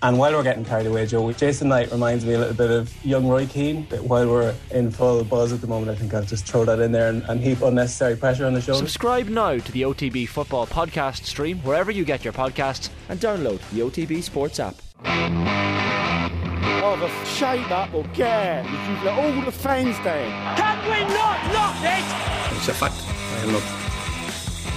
[0.00, 3.04] And while we're getting carried away, Joe, Jason Knight reminds me a little bit of
[3.04, 3.84] young Roy Keane.
[3.90, 6.78] But while we're in full buzz at the moment, I think I'll just throw that
[6.78, 8.74] in there and, and heap unnecessary pressure on the show.
[8.74, 13.58] Subscribe now to the OTB Football Podcast stream wherever you get your podcasts and download
[13.70, 14.76] the OTB Sports app.
[16.80, 20.30] Oh, the shape up will get You've got all the fans there.
[20.56, 22.56] Can we not knock it?
[22.56, 22.94] It's a fact.
[23.04, 23.62] I am not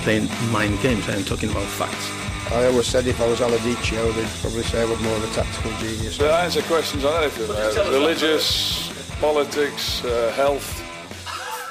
[0.04, 1.08] playing mind games.
[1.08, 2.31] I am talking about facts.
[2.52, 5.34] I always said if I was Aladicio, they'd probably say I was more of a
[5.34, 6.18] tactical genius.
[6.18, 10.84] They answer questions on anything, uh, religious, politics, uh, health,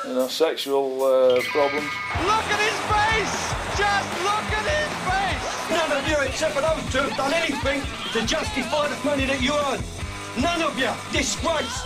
[0.06, 1.84] you know, sexual uh, problems.
[2.24, 3.36] Look at his face!
[3.76, 5.70] Just look at his face!
[5.70, 7.82] None of you except for those two have done anything
[8.14, 9.82] to justify the money that you earn.
[10.40, 10.90] None of you!
[11.12, 11.84] Disgrace!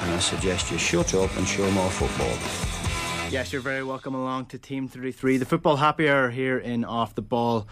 [0.00, 2.36] And I suggest you shut up and show more football.
[3.30, 7.14] Yes, you're very welcome along to Team 33, the football happy hour here in Off
[7.14, 7.68] the Ball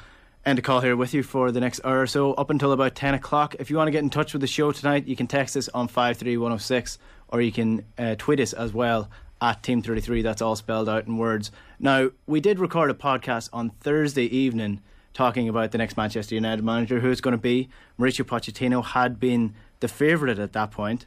[0.47, 3.13] Enda Coll here with you for the next hour or so up until about 10
[3.13, 3.57] o'clock.
[3.59, 5.69] If you want to get in touch with the show tonight, you can text us
[5.75, 6.97] on 53106
[7.29, 9.11] or you can uh, tweet us as well
[9.43, 10.23] at Team33.
[10.23, 11.51] That's all spelled out in words.
[11.79, 14.81] Now, we did record a podcast on Thursday evening
[15.13, 17.69] talking about the next Manchester United manager, who it's going to be.
[17.99, 21.05] Mauricio Pochettino had been the favourite at that point,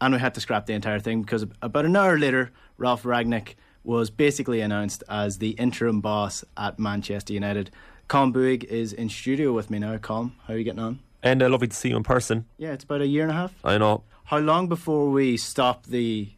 [0.00, 3.54] and we had to scrap the entire thing because about an hour later, Ralf Rangnick
[3.82, 7.70] was basically announced as the interim boss at Manchester United.
[8.08, 9.96] Colm Boohig is in studio with me now.
[9.96, 11.00] Colm, how are you getting on?
[11.22, 12.46] And uh, lovely to see you in person.
[12.56, 13.52] Yeah, it's about a year and a half.
[13.64, 14.04] I know.
[14.24, 16.28] How long before we stop the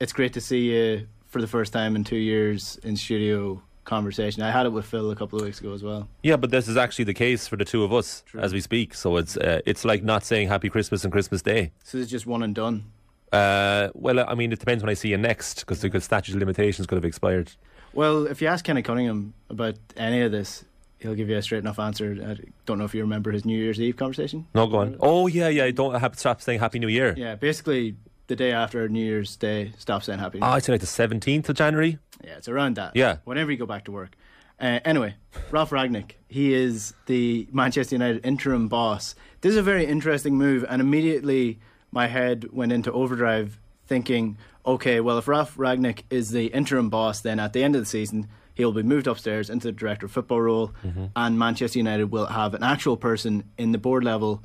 [0.00, 4.42] it's great to see you for the first time in two years in studio conversation?
[4.42, 6.08] I had it with Phil a couple of weeks ago as well.
[6.22, 8.40] Yeah, but this is actually the case for the two of us True.
[8.40, 8.94] as we speak.
[8.94, 11.72] So it's uh, it's like not saying Happy Christmas and Christmas Day.
[11.84, 12.90] So it's just one and done.
[13.32, 16.40] Uh, well, I mean, it depends when I see you next because the statute of
[16.40, 17.52] limitations could have expired.
[17.92, 20.64] Well, if you ask Kenny Cunningham about any of this,
[20.98, 22.16] he'll give you a straight enough answer.
[22.24, 24.46] I don't know if you remember his New Year's Eve conversation.
[24.54, 24.96] No, go on.
[25.00, 25.70] Oh yeah, yeah.
[25.70, 27.14] Don't have stop saying Happy New Year.
[27.16, 27.96] Yeah, basically
[28.26, 30.38] the day after New Year's Day, stop saying Happy.
[30.38, 30.54] New Year.
[30.54, 31.98] Oh, it's like the seventeenth of January.
[32.24, 32.94] Yeah, it's around that.
[32.94, 34.16] Yeah, whenever you go back to work.
[34.60, 35.14] Uh, anyway,
[35.52, 39.14] Ralf Rangnick, he is the Manchester United interim boss.
[39.40, 41.60] This is a very interesting move, and immediately
[41.92, 44.36] my head went into overdrive, thinking,
[44.66, 47.86] okay, well, if Ralf Rangnick is the interim boss, then at the end of the
[47.86, 48.26] season
[48.58, 51.06] he'll be moved upstairs into the director of football role, mm-hmm.
[51.16, 54.42] and Manchester United will have an actual person in the board level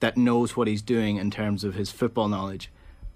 [0.00, 2.70] that knows what he's doing in terms of his football knowledge.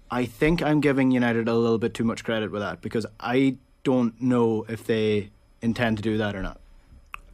[0.09, 3.57] I think I'm giving United a little bit too much credit with that because I
[3.83, 5.29] don't know if they
[5.61, 6.59] intend to do that or not.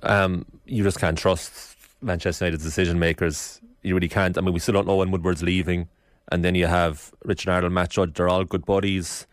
[0.03, 3.62] Um, you just can't trust Manchester United's decision makers.
[3.84, 4.38] You really can't.
[4.38, 5.88] I mean, we still don't know when Woodward's leaving,
[6.29, 8.13] and then you have Richard Arnold, Matt Judge.
[8.16, 9.25] They're all good buddies.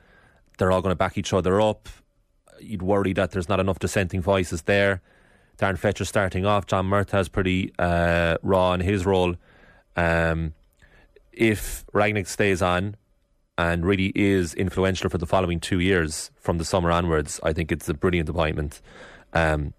[0.58, 1.88] They're all going to back each other up
[2.60, 5.00] you'd worry that there's not enough dissenting voices there.
[5.58, 6.66] Darren Fletcher starting off.
[6.66, 9.36] John Murtough is pretty uh, raw in his role.
[9.96, 10.54] Um,
[11.32, 12.96] if Rangnick stays on
[13.56, 17.70] and really is influential for the following two years from the summer onwards, I think
[17.70, 18.80] it's a brilliant appointment.
[19.32, 19.74] Um,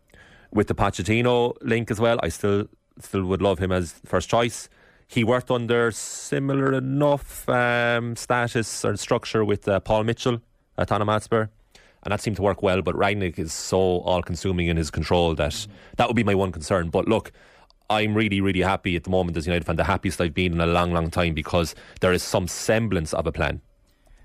[0.51, 2.67] with the Pochettino link as well, I still
[2.99, 4.69] still would love him as first choice.
[5.07, 10.41] He worked under similar enough um, status or structure with uh, Paul Mitchell
[10.77, 11.47] at Tottenham Hotspur
[12.05, 12.81] and that seemed to work well.
[12.81, 15.67] But Rangnick is so all consuming in his control that
[15.97, 16.89] that would be my one concern.
[16.89, 17.31] But look,
[17.89, 20.61] I'm really, really happy at the moment as United fan, the happiest I've been in
[20.61, 23.61] a long, long time because there is some semblance of a plan.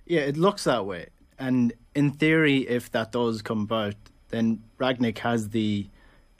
[0.06, 1.08] Yeah, it looks that way.
[1.38, 3.94] And in theory, if that does come about,
[4.28, 5.88] then Rangnick has the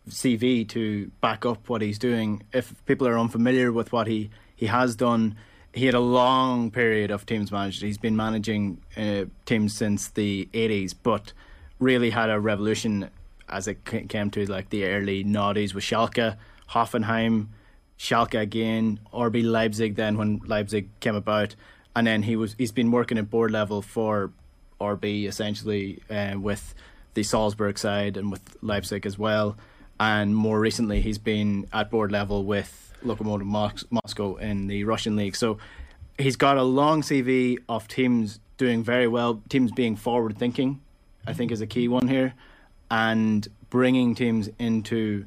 [0.09, 2.43] CV to back up what he's doing.
[2.53, 5.37] If people are unfamiliar with what he, he has done,
[5.73, 7.83] he had a long period of teams managed.
[7.83, 11.33] He's been managing uh, teams since the 80s, but
[11.79, 13.11] really had a revolution
[13.49, 16.37] as it came to like the early noughties with Schalke,
[16.71, 17.49] Hoffenheim,
[17.99, 19.97] Schalke again, RB Leipzig.
[19.97, 21.55] Then when Leipzig came about,
[21.95, 24.31] and then he was he's been working at board level for
[24.81, 26.75] RB essentially uh, with
[27.15, 29.57] the Salzburg side and with Leipzig as well.
[29.99, 35.37] And more recently, he's been at board level with Lokomotiv Moscow in the Russian league.
[35.37, 35.59] So
[36.19, 40.80] he's got a long CV of teams doing very well, teams being forward thinking,
[41.27, 42.34] I think is a key one here,
[42.91, 45.27] and bringing teams into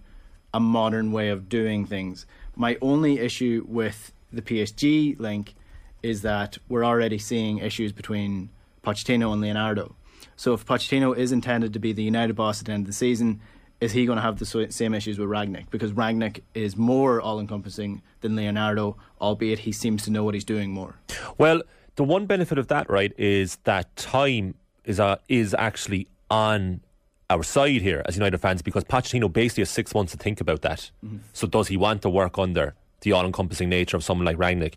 [0.53, 2.25] a modern way of doing things.
[2.55, 5.55] My only issue with the PSG link
[6.03, 8.49] is that we're already seeing issues between
[8.83, 9.95] Pochettino and Leonardo.
[10.35, 12.93] So if Pochettino is intended to be the United boss at the end of the
[12.93, 13.41] season,
[13.81, 15.69] is he going to have the same issues with Rangnick?
[15.69, 20.45] Because Rangnick is more all encompassing than Leonardo, albeit he seems to know what he's
[20.45, 20.95] doing more.
[21.37, 21.61] Well,
[21.95, 24.55] the one benefit of that, right, is that time
[24.85, 26.81] is uh, is actually on
[27.29, 30.61] our side here as United fans because Pochettino basically has six months to think about
[30.61, 30.91] that.
[31.03, 31.17] Mm-hmm.
[31.33, 34.75] So does he want to work under the all-encompassing nature of someone like Rangnick?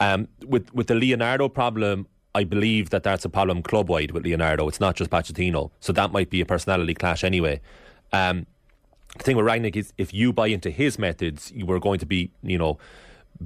[0.00, 4.24] Um, with with the Leonardo problem, I believe that that's a problem club wide with
[4.24, 4.68] Leonardo.
[4.68, 7.60] It's not just Pochettino, so that might be a personality clash anyway.
[8.12, 8.46] Um,
[9.16, 12.06] the thing with Rangnick is, if you buy into his methods, you are going to
[12.06, 12.78] be, you know,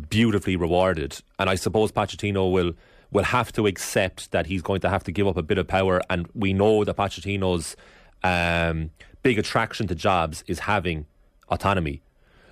[0.08, 1.20] beautifully rewarded.
[1.38, 2.72] And I suppose Pochettino will
[3.12, 5.66] will have to accept that he's going to have to give up a bit of
[5.66, 6.02] power.
[6.10, 7.76] And we know that Pochettino's
[8.24, 8.90] um,
[9.22, 11.06] big attraction to jobs is having
[11.48, 12.02] autonomy.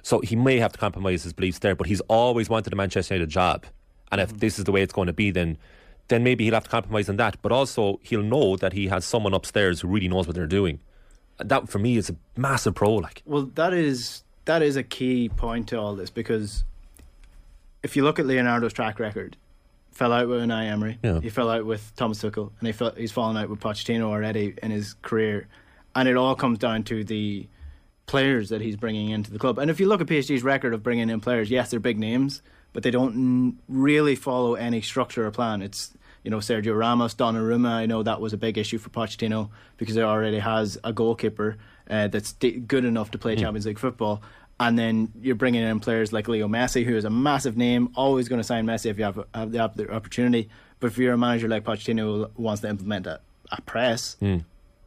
[0.02, 3.14] So he may have to compromise his beliefs there, but he's always wanted a Manchester
[3.14, 3.66] United job.
[4.12, 5.58] And if this is the way it's going to be, then
[6.08, 7.40] then maybe he'll have to compromise on that.
[7.42, 10.80] But also he'll know that he has someone upstairs who really knows what they're doing.
[11.38, 12.94] That for me is a massive pro.
[12.94, 16.64] Like, well, that is that is a key point to all this because
[17.82, 19.36] if you look at Leonardo's track record,
[19.90, 21.20] fell out with Unai Emery, Yeah.
[21.20, 24.54] he fell out with Thomas Tuchel, and he fell, he's fallen out with Pochettino already
[24.62, 25.46] in his career,
[25.94, 27.46] and it all comes down to the
[28.06, 29.58] players that he's bringing into the club.
[29.58, 32.42] And if you look at PSG's record of bringing in players, yes, they're big names,
[32.72, 35.62] but they don't really follow any structure or plan.
[35.62, 35.92] It's
[36.24, 37.68] you know Sergio Ramos, Donnarumma.
[37.70, 41.58] I know that was a big issue for Pochettino because he already has a goalkeeper
[41.88, 44.22] uh, that's d- good enough to play Champions League football.
[44.58, 48.28] And then you're bringing in players like Leo Messi, who is a massive name, always
[48.28, 50.48] going to sign Messi if you have, have the opp- the opportunity.
[50.80, 54.16] But if you're a manager like Pochettino who wants to implement a, a press,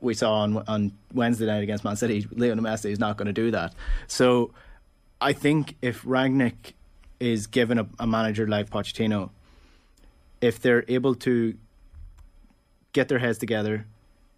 [0.01, 3.33] we saw on on Wednesday night against Man City, Leo Messi is not going to
[3.33, 3.73] do that.
[4.07, 4.53] So
[5.19, 6.73] I think if Rangnick
[7.19, 9.31] is given a, a manager like Pochettino,
[10.41, 11.55] if they're able to
[12.93, 13.85] get their heads together,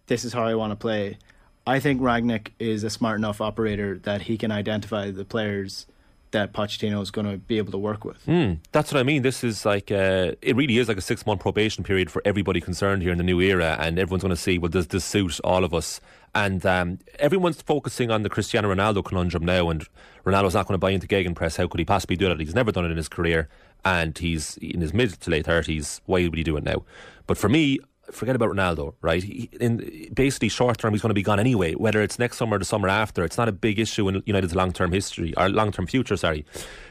[0.06, 1.18] this is how I want to play.
[1.66, 5.86] I think Rangnick is a smart enough operator that he can identify the players
[6.32, 8.24] that Pochettino is going to be able to work with.
[8.26, 9.22] Mm, that's what I mean.
[9.22, 12.60] This is like uh, it really is like a six month probation period for everybody
[12.60, 15.40] concerned here in the new era, and everyone's going to see well, does this suit
[15.42, 16.00] all of us?
[16.34, 19.84] And um, everyone's focusing on the Cristiano Ronaldo conundrum now, and
[20.24, 21.56] Ronaldo's not going to buy into gegenpress.
[21.56, 22.38] How could he possibly do that?
[22.38, 23.48] He's never done it in his career,
[23.84, 26.00] and he's in his mid to late thirties.
[26.06, 26.84] Why would he do it now?
[27.26, 27.78] But for me,
[28.10, 29.24] forget about Ronaldo, right?
[29.60, 31.74] In basically short term, he's going to be gone anyway.
[31.74, 34.54] Whether it's next summer or the summer after, it's not a big issue in United's
[34.54, 36.16] long term history or long term future.
[36.16, 36.44] Sorry,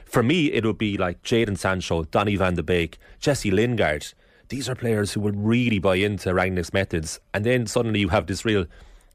[0.05, 4.13] for me, it would be like Jadon Sancho, Donny Van de Beek, Jesse Lingard.
[4.49, 8.25] These are players who would really buy into Rangnick's methods, and then suddenly you have
[8.25, 8.65] this real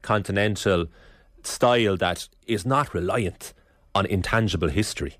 [0.01, 0.85] continental
[1.43, 3.53] style that is not reliant
[3.93, 5.17] on intangible history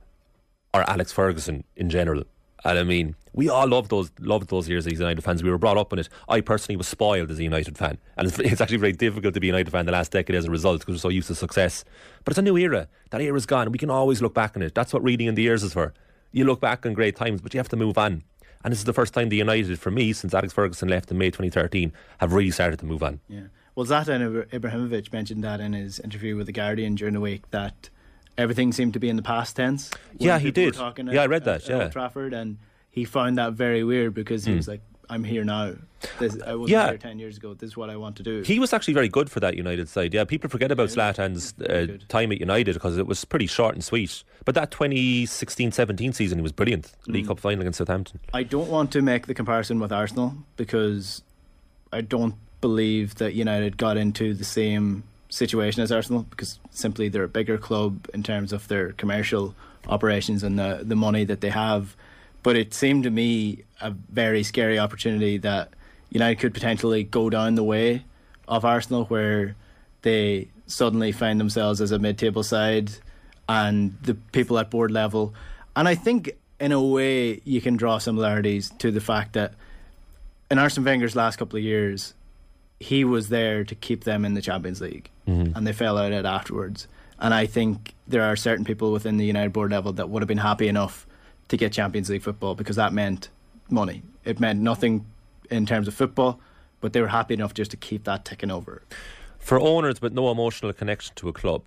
[0.73, 2.23] or Alex Ferguson in general.
[2.65, 5.43] And I mean, we all love those loved those years as United fans.
[5.43, 6.09] We were brought up in it.
[6.27, 9.39] I personally was spoiled as a United fan, and it's, it's actually very difficult to
[9.39, 11.35] be a United fan the last decade as a result because we're so used to
[11.35, 11.85] success.
[12.23, 12.87] But it's a new era.
[13.11, 13.71] That era's gone.
[13.71, 14.73] We can always look back on it.
[14.73, 15.93] That's what reading in the years is for.
[16.31, 18.23] You look back on great times, but you have to move on.
[18.63, 21.19] And this is the first time the United, for me, since Alex Ferguson left in
[21.19, 23.19] May 2013, have really started to move on.
[23.29, 23.41] Yeah.
[23.75, 27.91] Well, Zlatan Ibrahimovic mentioned that in his interview with the Guardian during the week that
[28.37, 29.91] everything seemed to be in the past tense.
[30.17, 30.73] Yeah, he did.
[30.73, 31.83] talking Yeah, I read that, at yeah.
[31.83, 32.57] Old Trafford, and
[32.91, 34.57] he found that very weird because he Hmm.
[34.57, 35.73] was like, "I'm here now.
[36.19, 36.89] This, I wasn't Yeah.
[36.89, 37.53] here ten years ago.
[37.53, 39.89] This is what I want to do." He was actually very good for that United
[39.89, 40.13] side.
[40.13, 43.83] Yeah, people forget about Zlatan's uh, time at United because it was pretty short and
[43.83, 44.23] sweet.
[44.45, 46.91] But that 2016-17 season, he was brilliant.
[47.07, 47.29] League Mm.
[47.29, 48.19] Cup final against Southampton.
[48.33, 51.21] I don't want to make the comparison with Arsenal because
[51.91, 57.23] I don't believe that United got into the same situation as Arsenal because simply they're
[57.23, 59.55] a bigger club in terms of their commercial
[59.87, 61.95] operations and the the money that they have.
[62.43, 65.69] But it seemed to me a very scary opportunity that
[66.09, 68.05] United could potentially go down the way
[68.47, 69.55] of Arsenal where
[70.03, 72.91] they suddenly find themselves as a mid-table side
[73.49, 75.33] and the people at board level
[75.75, 79.53] and I think in a way you can draw similarities to the fact that
[80.49, 82.13] in Arsene Wenger's last couple of years
[82.79, 85.55] he was there to keep them in the Champions League Mhm.
[85.55, 86.87] and they fell out it afterwards
[87.19, 90.27] and I think there are certain people within the United board level that would have
[90.27, 91.07] been happy enough
[91.47, 93.29] to get Champions League football because that meant
[93.69, 95.05] money it meant nothing
[95.49, 96.39] in terms of football
[96.81, 98.81] but they were happy enough just to keep that ticking over
[99.39, 101.61] For owners with no emotional connection to a club,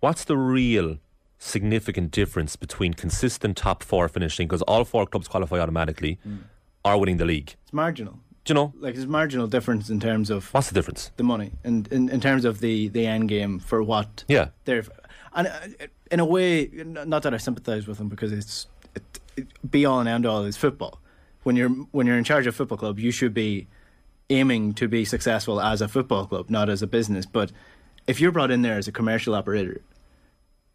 [0.00, 0.98] what's the real
[1.38, 6.38] significant difference between consistent top four finishing, because all four clubs qualify automatically, Mm.
[6.84, 7.54] or winning the league?
[7.64, 8.74] it's marginal Do you know?
[8.78, 11.10] like there's marginal difference in terms of What's the difference?
[11.16, 14.48] the money and in, in terms of the the end game for what Yeah.
[14.66, 14.84] they're
[15.34, 15.52] and uh,
[16.10, 19.02] in a way not that I sympathize with them because it's it,
[19.36, 21.00] it, be all and end all is football
[21.42, 23.66] when you're when you're in charge of a football club you should be
[24.30, 27.50] aiming to be successful as a football club not as a business but
[28.06, 29.80] if you're brought in there as a commercial operator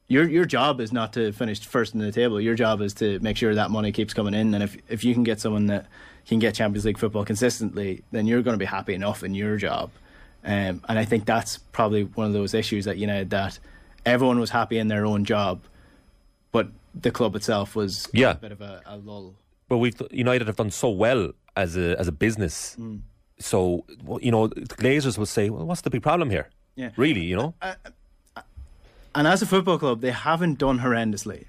[0.08, 2.42] your your job is not to finish first in the table.
[2.42, 4.56] Your job is to make sure that money keeps coming in.
[4.56, 5.86] And if if you can get someone that
[6.30, 9.58] can get Champions League football consistently, then you're going to be happy enough in your
[9.58, 9.90] job.
[10.44, 13.60] Um, and I think that's probably one of those issues at United that
[14.06, 15.62] everyone was happy in their own job,
[16.52, 18.32] but the club itself was Yeah.
[18.32, 19.36] a bit of a, a lull.
[19.68, 22.76] But we've United have done so well as a as a business.
[22.80, 23.02] Mm.
[23.40, 23.86] So
[24.22, 26.90] you know, the Glazers would say, "Well, what's the big problem here?" Yeah.
[26.96, 27.54] Really, you know.
[29.16, 31.46] And as a football club, they haven't done horrendously.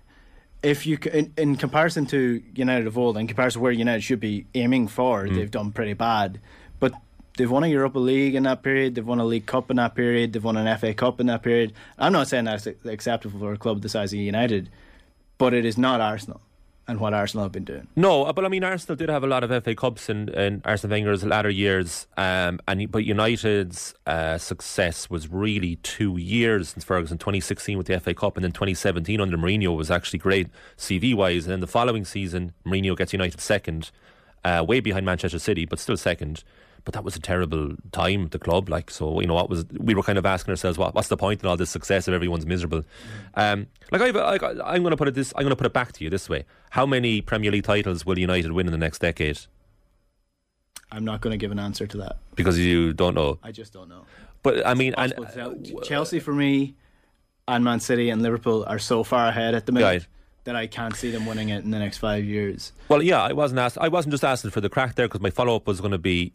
[0.63, 4.21] If you, in, in comparison to United of old, in comparison to where United should
[4.21, 5.35] be aiming for, Mm.
[5.35, 6.39] they've done pretty bad.
[6.79, 6.93] But
[7.39, 8.95] they've won a Europa League in that period.
[8.95, 10.33] They've won a League Cup in that period.
[10.35, 11.73] They've won an FA Cup in that period.
[11.99, 14.69] I'm not saying that's acceptable for a club the size of United,
[15.39, 16.41] but it is not Arsenal
[16.91, 17.87] and what Arsenal have been doing.
[17.95, 20.61] No, uh, but I mean, Arsenal did have a lot of FA Cups in, in
[20.65, 26.85] Arsene Wenger's latter years, um, and but United's uh, success was really two years since
[26.85, 31.15] Ferguson, 2016 with the FA Cup, and then 2017 under Mourinho was actually great CV
[31.15, 31.47] wise.
[31.47, 33.93] And then the following season, Mourinho gets United second,
[34.45, 36.43] uh, way behind Manchester City, but still second.
[36.85, 38.69] But that was a terrible time at the club.
[38.69, 41.17] Like so, you know, what was we were kind of asking ourselves, what, what's the
[41.17, 42.85] point in all this success if everyone's miserable?
[43.35, 45.93] Um, like I, I'm going to put it this, I'm going to put it back
[45.93, 49.01] to you this way: How many Premier League titles will United win in the next
[49.01, 49.41] decade?
[50.93, 52.17] I'm not going to give an answer to that.
[52.35, 53.39] Because you don't know.
[53.43, 54.05] I just don't know.
[54.43, 55.55] But I mean, and tell.
[55.83, 56.75] Chelsea for me,
[57.47, 60.07] and Man City and Liverpool are so far ahead at the minute Right.
[60.45, 62.73] that I can't see them winning it in the next five years.
[62.89, 63.79] Well, yeah, I wasn't asked.
[63.81, 65.99] I wasn't just asking for the crack there because my follow up was going to
[65.99, 66.33] be,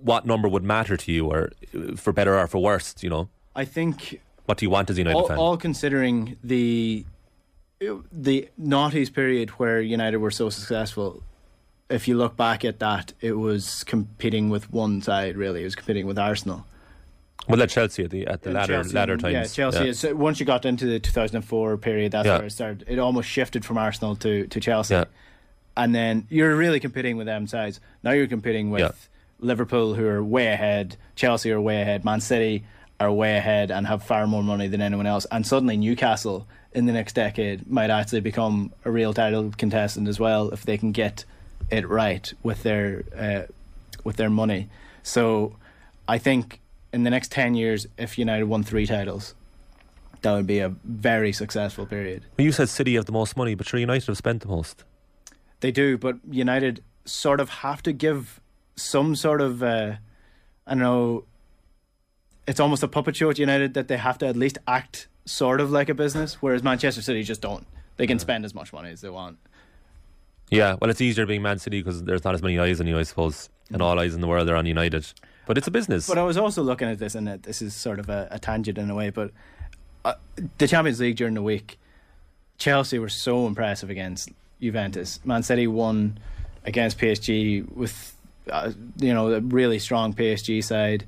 [0.00, 3.28] what number would matter to you, or uh, for better or for worse, you know?
[3.54, 5.38] I think What do you want as a United all, fan?
[5.38, 7.04] all considering the
[8.12, 11.22] the noughties period where United were so successful.
[11.90, 15.36] If you look back at that, it was competing with one side.
[15.36, 16.64] Really, it was competing with Arsenal.
[17.48, 19.34] well, at Chelsea at the at the latter Chelsea, latter times.
[19.34, 19.88] Yeah, Chelsea.
[19.88, 22.38] Is, once you got into the 2004 period, that's Yeah.
[22.38, 22.84] where it started.
[22.88, 24.94] It almost shifted from Arsenal to, to Chelsea.
[24.94, 25.04] Yeah.
[25.76, 27.78] And then you're really competing with them sides.
[28.02, 28.90] Now you're competing with Yeah.
[29.38, 30.96] Liverpool, who are way ahead.
[31.14, 32.04] Chelsea are way ahead.
[32.04, 32.64] Man City
[32.98, 35.26] are way ahead and have far more money than anyone else.
[35.30, 40.18] And suddenly Newcastle in the next decade might actually become a real title contestant as
[40.18, 41.24] well if they can get
[41.70, 43.52] it right with their uh,
[44.04, 44.68] with their money.
[45.02, 45.56] So
[46.08, 46.60] I think
[46.92, 49.34] in the next ten years, if United won three titles,
[50.22, 52.22] that would be a very successful period.
[52.38, 54.84] Well, you said City have the most money, but sure, United have spent the most.
[55.60, 58.40] They do, but United sort of have to give
[58.76, 59.96] some sort of uh,
[60.66, 61.24] I don't know.
[62.46, 65.60] It's almost a puppet show at United that they have to at least act sort
[65.60, 67.66] of like a business, whereas Manchester City just don't.
[67.96, 69.38] They can spend as much money as they want.
[70.50, 72.98] Yeah, well, it's easier being Man City because there's not as many eyes on you,
[72.98, 75.06] I suppose, and all eyes in the world are on United.
[75.46, 76.06] But it's a business.
[76.06, 78.78] But I was also looking at this, and this is sort of a, a tangent
[78.78, 79.10] in a way.
[79.10, 79.32] But
[80.04, 80.14] uh,
[80.58, 81.78] the Champions League during the week,
[82.58, 84.30] Chelsea were so impressive against
[84.60, 85.18] Juventus.
[85.24, 86.18] Man City won
[86.64, 88.15] against PSG with
[88.50, 91.04] uh, you know a really strong PSG side.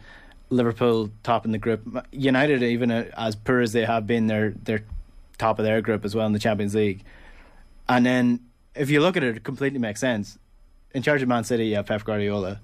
[0.51, 2.07] Liverpool top in the group.
[2.11, 4.85] United, even uh, as poor as they have been, they're they're
[5.37, 7.05] top of their group as well in the Champions League.
[7.89, 8.41] And then
[8.75, 10.39] if you look at it, it completely makes sense.
[10.93, 12.61] In charge of Man City, you have Pep Guardiola.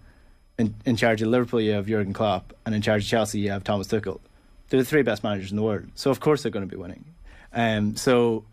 [0.56, 3.50] In, in charge of Liverpool, you have Jurgen Klopp, and in charge of Chelsea, you
[3.50, 4.20] have Thomas Tuchel.
[4.68, 6.80] They're the three best managers in the world, so of course they're going to be
[6.80, 7.04] winning.
[7.52, 8.44] Um, so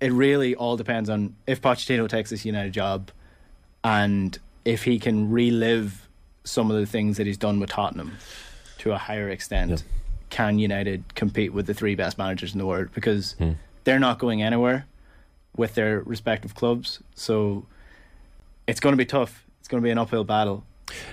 [0.00, 3.12] it really all depends on if Pochettino takes this United job,
[3.84, 6.08] and if he can relive
[6.44, 8.16] some of the things that he's done with Tottenham
[8.78, 9.84] to a higher extent.
[10.30, 12.88] Can United compete with the three best managers in the world?
[12.94, 13.52] Because hmm.
[13.84, 14.86] they're not going anywhere
[15.56, 17.66] with their respective clubs, so
[18.66, 19.44] it's going to be tough.
[19.60, 20.64] It's going to be an uphill battle.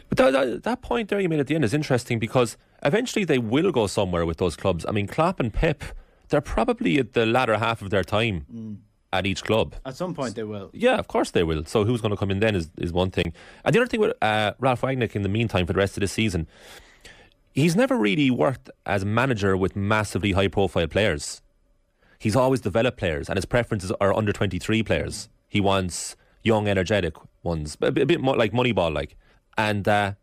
[0.07, 3.25] But that, that, that point there you made at the end is interesting because eventually
[3.25, 4.85] they will go somewhere with those clubs.
[4.87, 5.83] I mean, Klopp and Pep,
[6.29, 8.77] they're probably at the latter half of their time mm.
[9.11, 9.75] At each club.
[9.85, 10.69] At some point, they will.
[10.71, 11.65] Yeah, of course they will.
[11.65, 13.33] So who's going to come in then is, is one thing.
[13.65, 16.01] And the other thing with uh, Ralf Rangnick in the meantime for the rest of
[16.01, 16.45] the season,
[17.51, 21.41] he's never really worked as a manager with massively high profile players.
[22.19, 25.29] He's always developed players, and his preferences are under 23 players.
[25.47, 29.15] He wants young, energetic ones, a bit, a bit more like Moneyball like.
[29.57, 30.13] And uh,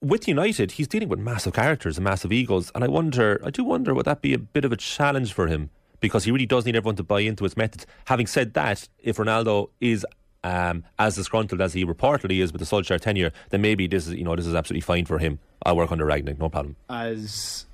[0.00, 2.70] with United, he's dealing with massive characters and massive egos.
[2.74, 5.46] And I wonder, I do wonder, would that be a bit of a challenge for
[5.46, 5.70] him?
[6.00, 7.86] Because he really does need everyone to buy into his methods.
[8.06, 10.04] Having said that, if Ronaldo is
[10.44, 14.14] um, as disgruntled as he reportedly is with the Solskjaer tenure, then maybe this is,
[14.14, 15.38] you know, this is absolutely fine for him.
[15.64, 16.76] I'll work under Rangnick, no problem.
[16.88, 17.66] As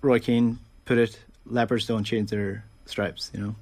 [0.00, 3.54] Roy Keane put it, leopards don't change their stripes, you know.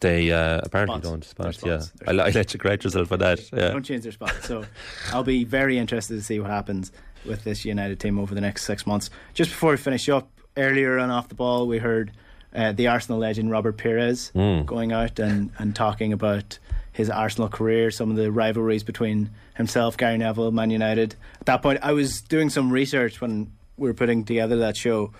[0.00, 1.08] They uh, apparently Spots.
[1.08, 1.24] don't.
[1.24, 1.78] Spots, They're yeah.
[1.78, 2.08] spots.
[2.08, 3.40] I, I let you correct yourself for that.
[3.52, 3.68] Yeah.
[3.68, 4.48] don't change their spots.
[4.48, 4.64] So
[5.12, 6.90] I'll be very interested to see what happens
[7.24, 9.10] with this United team over the next six months.
[9.34, 12.10] Just before we finish up, earlier on off the ball, we heard
[12.54, 14.66] uh, the Arsenal legend Robert Pires Mm.
[14.66, 16.58] going out and, and talking about
[16.92, 21.14] his Arsenal career, some of the rivalries between himself, Gary Neville, Man United.
[21.40, 25.12] At that point, I was doing some research when we were putting together that show,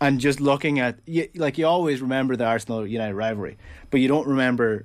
[0.00, 0.98] and just looking at
[1.34, 3.56] like you always remember the Arsenal United rivalry,
[3.90, 4.84] but you don't remember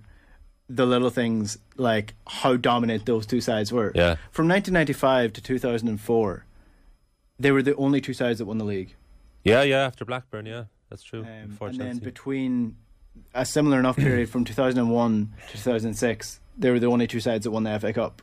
[0.70, 3.92] the little things like how dominant those two sides were.
[3.94, 4.16] Yeah.
[4.32, 6.46] From 1995 to 2004,
[7.38, 8.96] they were the only two sides that won the league.
[9.44, 9.86] Yeah, yeah.
[9.86, 11.22] After Blackburn, yeah, that's true.
[11.24, 12.76] Um, and then between
[13.34, 17.52] a similar enough period from 2001 to 2006, they were the only two sides that
[17.52, 18.22] won the FA Cup.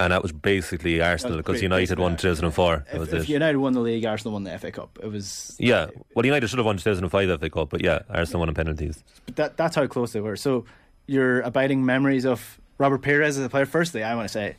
[0.00, 2.86] And that was basically Arsenal because United won 2004.
[2.92, 3.28] If, was if.
[3.28, 4.98] United won the league, Arsenal won the FA Cup.
[5.00, 5.86] It was Yeah,
[6.16, 9.04] well, United should have won 2005 FA Cup, but yeah, Arsenal won on penalties.
[9.26, 10.34] But that that's how close they were.
[10.34, 10.64] So
[11.06, 13.66] your abiding memories of Robert Pires as a player.
[13.66, 14.56] Firstly, I want to say,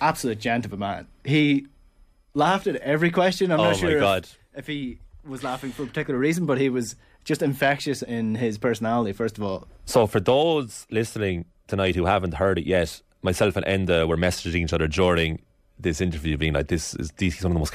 [0.00, 1.08] absolute gent of a man.
[1.24, 1.66] He
[2.34, 3.50] laughed at every question.
[3.50, 4.28] I'm Oh not my sure if- God.
[4.54, 8.58] If, he was laughing for a particular reason, but he was just infectious in his
[8.58, 9.12] personality.
[9.12, 13.64] First of all, So for those listening tonight who haven't heard it yet, myself and
[13.66, 15.40] Enda were messaging each other during
[15.78, 17.72] this interview, being like, "This is this is one of the most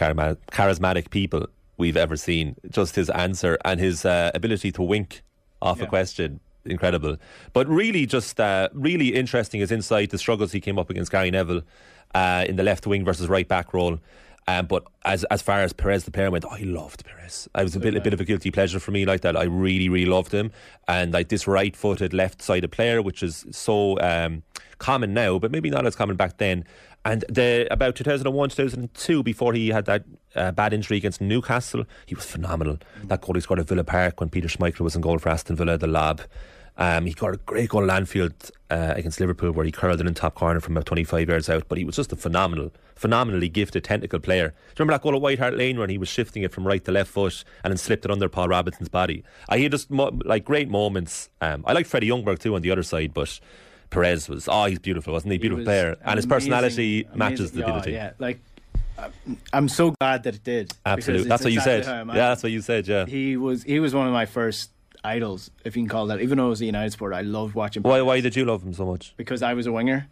[0.51, 5.23] charismatic, people we've ever seen." Just his answer and his uh, ability to wink
[5.61, 7.17] off a question, incredible.
[7.51, 11.31] But really, just uh, really interesting his insight, the struggles he came up against Gary
[11.31, 11.63] Neville
[12.15, 13.99] uh, in the left wing versus right back role.
[14.49, 17.47] Um, but as as far as Pires the player went, I loved Pires.
[17.53, 19.37] I was a bit a bit of a guilty pleasure for me like that.
[19.37, 20.51] I really really loved him,
[20.87, 24.41] and like this right footed left sided player, which is so um,
[24.79, 26.65] common now, but maybe not as common back then.
[27.05, 30.03] And the about 2001 2002, before he had that
[30.35, 32.79] uh, bad injury against Newcastle, he was phenomenal.
[33.03, 35.57] That goal he scored at Villa Park when Peter Schmeichel was in goal for Aston
[35.57, 36.21] Villa, the lab.
[36.79, 38.33] Um, he got a great goal at Anfield
[38.71, 41.65] uh, against Liverpool where he curled it in top corner from about 25 yards out.
[41.67, 44.47] But he was just a phenomenal, phenomenally gifted technical player.
[44.47, 46.65] Do you remember that goal at White Hart Lane when he was shifting it from
[46.65, 49.23] right to left foot and then slipped it under Paul Robinson's body?
[49.49, 51.29] I had just mo- like great moments.
[51.41, 53.39] Um, I liked Freddie Ljungberg too on the other side, but
[53.89, 55.37] Pires was oh he's beautiful, wasn't he?
[55.37, 57.91] Beautiful was player, and his amazing- personality matches the amazing- ability.
[57.91, 58.39] Yeah, like
[58.97, 59.11] I'm-
[59.51, 60.71] I'm so glad that it did.
[60.85, 61.83] Absolutely, that's what you said.
[61.85, 62.87] Yeah, that's what you said.
[62.87, 63.05] Yeah.
[63.05, 64.69] He was he was one of my first
[65.03, 66.21] idols, if you can call that.
[66.21, 67.83] Even though I was a United supporter, I loved watching.
[67.83, 68.01] Why?
[68.01, 69.13] Why did you love him so much?
[69.17, 70.07] Because I was a winger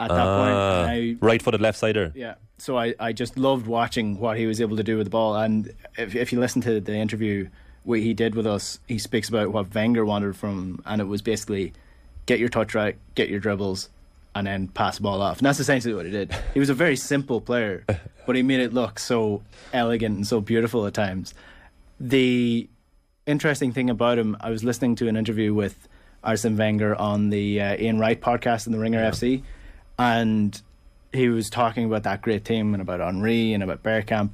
[0.00, 0.18] at that point.
[0.18, 2.12] Ah, I, right-footed left sider.
[2.14, 5.10] yeah, so I, I just loved watching what he was able to do with the
[5.10, 5.36] ball.
[5.36, 7.48] And if if you listen to the interview
[7.84, 11.04] what he did with us, he speaks about what Wenger wanted from him, and it
[11.04, 11.72] was basically
[12.26, 13.88] get your touch right, get your dribbles,
[14.34, 15.38] and then pass the ball off.
[15.38, 16.34] And that's essentially what he did.
[16.54, 17.84] He was a very simple player,
[18.26, 21.32] but he made it look so elegant and so beautiful at times.
[22.00, 22.68] The
[23.30, 25.88] interesting thing about him, I was listening to an interview with
[26.24, 29.42] Arsene Wenger on the uh, Ian Wright podcast in the Ringer FC,
[29.98, 30.60] and
[31.12, 34.30] he was talking about that great team and about Henri and about Bergkamp,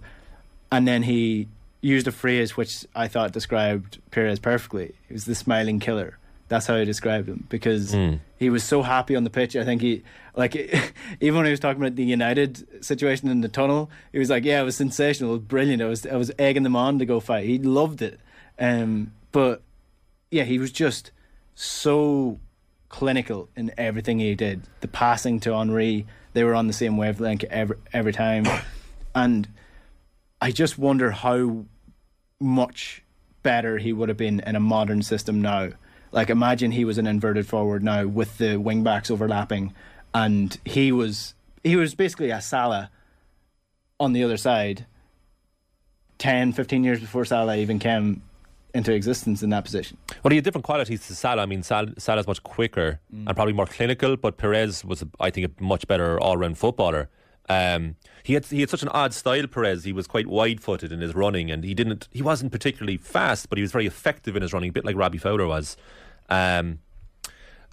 [0.70, 1.48] and then he
[1.80, 4.94] used a phrase which I thought described Pires perfectly.
[5.08, 6.18] He was the smiling killer.
[6.48, 8.20] That's how I described him because Mm.
[8.38, 9.56] he was so happy on the pitch.
[9.56, 10.02] I think he,
[10.36, 10.54] like,
[11.20, 14.44] even when he was talking about the United situation in the tunnel, he was like,
[14.44, 15.30] "Yeah, it was sensational.
[15.30, 15.80] It was brilliant.
[15.82, 17.46] I was, I was egging them on to go fight.
[17.46, 18.20] He loved it."
[18.58, 19.62] Um, but
[20.30, 21.10] yeah, he was just
[21.54, 22.40] so
[22.88, 24.62] clinical in everything he did.
[24.80, 28.46] The passing to Henri, they were on the same wavelength every every time,
[29.14, 29.48] and
[30.40, 31.64] I just wonder how
[32.40, 33.02] much
[33.42, 35.70] better he would have been in a modern system now.
[36.12, 39.74] Like imagine he was an inverted forward now with the wing backs overlapping,
[40.14, 41.34] and he was
[41.64, 42.90] he was basically a Salah
[43.98, 44.86] on the other side.
[46.18, 48.22] 10, 15 years before Salah even came
[48.74, 49.96] into existence in that position.
[50.22, 51.42] Well, he had different qualities to Salah.
[51.42, 53.26] I mean, Sal- Salah's much quicker Mm.
[53.26, 57.08] and probably more clinical, but Pires was, I think, a much better all-round footballer.
[57.48, 59.46] Um, he had he had such an odd style.
[59.46, 59.84] Pires.
[59.84, 62.08] He was quite wide-footed in his running, and he didn't.
[62.12, 64.96] He wasn't particularly fast, but he was very effective in his running, a bit like
[64.96, 65.76] Robbie Fowler was.
[66.30, 66.78] Um,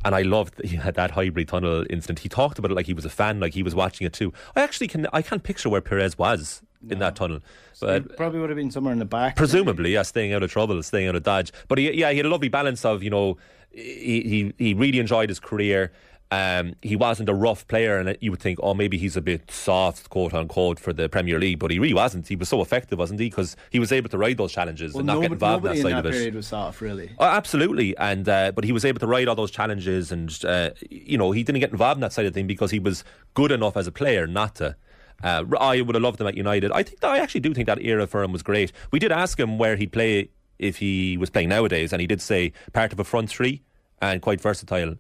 [0.04, 2.20] and I loved that he had that Highbury tunnel incident.
[2.20, 4.34] He talked about it like he was a fan, like he was watching it too.
[4.56, 7.40] I actually can I can't picture where Pires was in that tunnel,
[7.82, 9.36] but It probably would have been somewhere in the back.
[9.36, 11.52] presumably, yeah, staying out of trouble, staying out of dodge.
[11.68, 13.38] But he, yeah, he had a lovely balance of you know,
[13.72, 15.92] he he, he really enjoyed his career.
[16.32, 19.50] Um, he wasn't a rough player, and you would think, oh, maybe he's a bit
[19.50, 21.58] soft, quote unquote, for the Premier League.
[21.58, 22.28] But he really wasn't.
[22.28, 23.32] He was so effective, wasn't he?
[23.32, 25.72] Because he was able to ride those challenges Well, and not nobody, get involved in
[25.72, 26.12] that in side that of it.
[26.18, 27.10] period was soft, really.
[27.18, 30.70] Oh, absolutely, and uh, but he was able to ride all those challenges, and uh,
[30.92, 33.52] you know he didn't get involved in that side of thing because he was good
[33.52, 34.76] enough as a player not to.
[35.24, 36.72] Uh, I would have loved him at United.
[36.72, 38.72] I think I actually do think that era for him was great.
[38.92, 42.22] We did ask him where he'd play if he was playing nowadays, and he did
[42.22, 43.62] say part of a front three
[44.02, 44.96] and quite versatile,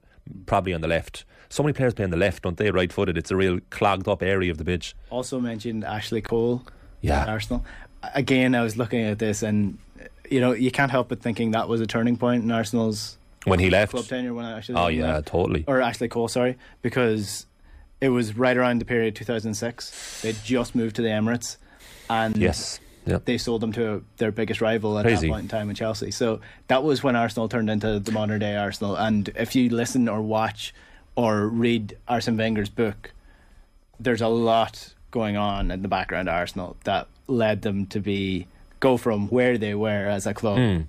[0.45, 1.25] probably on the left.
[1.49, 2.69] So many players play on the left, don't they?
[2.71, 3.17] Right footed.
[3.17, 4.95] It's a real clogged up area of the pitch.
[5.09, 6.63] Also mentioned Ashley Cole
[7.01, 7.21] Yeah.
[7.21, 7.65] at Arsenal.
[8.13, 9.77] Again, I was looking at this, and
[10.29, 13.59] you know you can't help but thinking that was a turning point in Arsenal's When
[13.59, 13.91] he left.
[13.93, 14.33] club tenure.
[14.33, 15.27] When Ashley Oh yeah, left.
[15.29, 15.63] totally.
[15.67, 17.45] or Ashley Cole, sorry, because
[18.01, 20.21] it was right around the period 2006.
[20.21, 21.57] They'd just moved to the Emirates,
[22.09, 23.25] and Yes, Yep.
[23.25, 25.27] they sold them to their biggest rival at Crazy.
[25.27, 26.11] that point in time in Chelsea.
[26.11, 28.95] So that was when Arsenal turned into the modern day Arsenal.
[28.95, 30.73] And if you listen or watch
[31.15, 33.11] or read Arsene Wenger's book,
[33.99, 38.47] there's a lot going on in the background of Arsenal that led them to be
[38.79, 40.81] go from where they were as a club Hmm.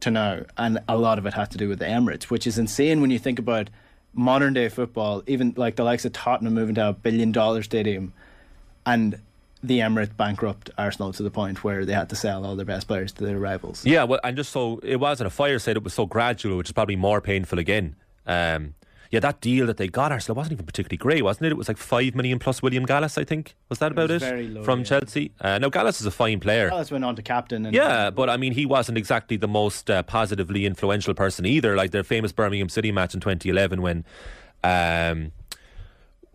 [0.00, 2.58] to now, and a lot of it had to do with the Emirates, which is
[2.58, 3.70] insane when you think about
[4.12, 5.22] modern day football.
[5.26, 8.12] Even like the likes of Tottenham moving to a billion dollar stadium,
[8.86, 9.20] and
[9.62, 12.86] the Emirates bankrupt Arsenal to the point where they had to sell all their best
[12.86, 13.84] players to their rivals.
[13.84, 16.68] Yeah, well, and just so it wasn't a fire sale, it was so gradual, which
[16.68, 17.96] is probably more painful again.
[18.26, 18.74] Um,
[19.10, 21.52] yeah, that deal that they got Arsenal wasn't even particularly great, wasn't it?
[21.52, 23.56] It was like five million plus William Gallas, I think.
[23.68, 24.20] Was that about it?
[24.20, 24.84] very low, From yeah.
[24.84, 25.32] Chelsea.
[25.40, 26.70] Uh, now Gallas is a fine player.
[26.70, 29.90] Gallas went on to captain, and Yeah, but I mean, he wasn't exactly the most
[29.90, 31.74] uh, positively influential person either.
[31.76, 34.04] Like their famous Birmingham City match in 2011 when.
[34.62, 35.32] Um,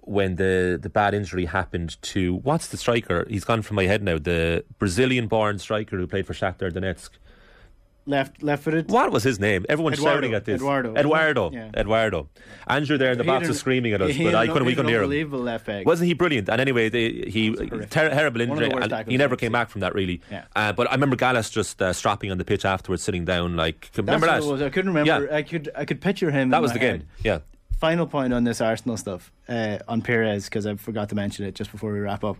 [0.07, 3.25] when the, the bad injury happened to what's the striker?
[3.27, 4.19] He's gone from my head now.
[4.19, 7.09] The Brazilian-born striker who played for Shakhtar Donetsk.
[8.07, 8.91] Left left footed.
[8.91, 9.65] What was his name?
[9.67, 10.17] Everyone's Eduardo.
[10.17, 10.55] shouting at this.
[10.61, 10.93] Eduardo.
[10.95, 11.49] Eduardo.
[11.51, 11.71] Yeah.
[11.75, 12.29] Eduardo.
[12.67, 14.65] Andrew there in the He box was screaming at us, but I couldn't.
[14.65, 15.05] We couldn't hear him.
[15.05, 15.87] unbelievable left back.
[15.87, 16.47] Wasn't he brilliant?
[16.47, 18.69] And anyway, they, he ter- terrible injury,
[19.07, 19.95] he never came back from that.
[19.95, 20.21] Really.
[20.29, 20.45] Yeah.
[20.55, 23.55] Uh, but I remember Gallas just uh, strapping on the pitch afterwards, sitting down.
[23.55, 24.43] Like, remember that?
[24.43, 25.25] I couldn't remember.
[25.25, 25.35] Yeah.
[25.37, 26.51] I could I could picture him.
[26.51, 26.91] That was the game.
[26.99, 27.07] head.
[27.23, 27.39] Yeah.
[27.79, 31.55] Final point on this Arsenal stuff uh, on Pires because I forgot to mention it
[31.55, 32.37] just before we wrap up.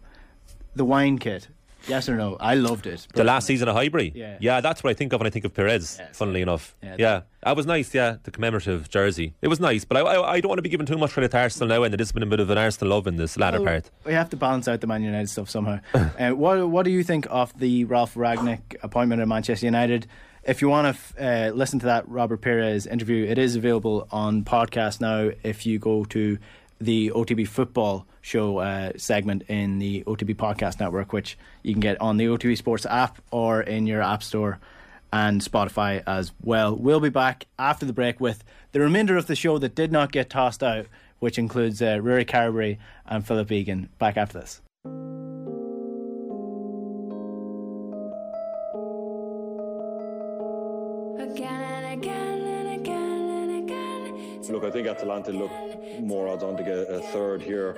[0.76, 1.48] The wine kit,
[1.88, 2.38] yes or no?
[2.40, 3.08] I loved it.
[3.14, 4.12] The last season of Highbury.
[4.16, 4.38] Yeah.
[4.40, 5.98] yeah, that's what I think of when I think of Pires.
[6.00, 7.94] Yeah, funnily enough, Yeah, yeah, that was nice.
[7.94, 9.34] Yeah, the commemorative jersey.
[9.42, 11.32] It was nice, but I, I, I don't want to be giving too much credit
[11.32, 13.38] to Arsenal now, and it has been a bit of an Arsenal love in this
[13.38, 13.92] latter Well, part.
[14.06, 15.80] We have to balance out the Man United stuff somehow.
[15.94, 20.08] uh, what What do you think of the Ralf Rangnick appointment at Manchester United?
[20.44, 24.08] If you want to f- uh, listen to that Robert Pires interview, it is available
[24.12, 25.32] on podcast now.
[25.42, 26.38] If you go to
[26.80, 32.00] the OTB Football Show uh, segment in the OTB Podcast Network, which you can get
[32.02, 34.60] on the OTB Sports app or in your app store
[35.14, 36.76] and Spotify as well.
[36.76, 40.12] We'll be back after the break with the remainder of the show that did not
[40.12, 40.88] get tossed out,
[41.20, 43.90] which includes uh, Ruairi Carberry and Philip Egan.
[43.98, 44.62] Back after this.
[54.50, 55.52] Look, I think Atalanta look
[56.00, 57.76] more odds on to get a third here,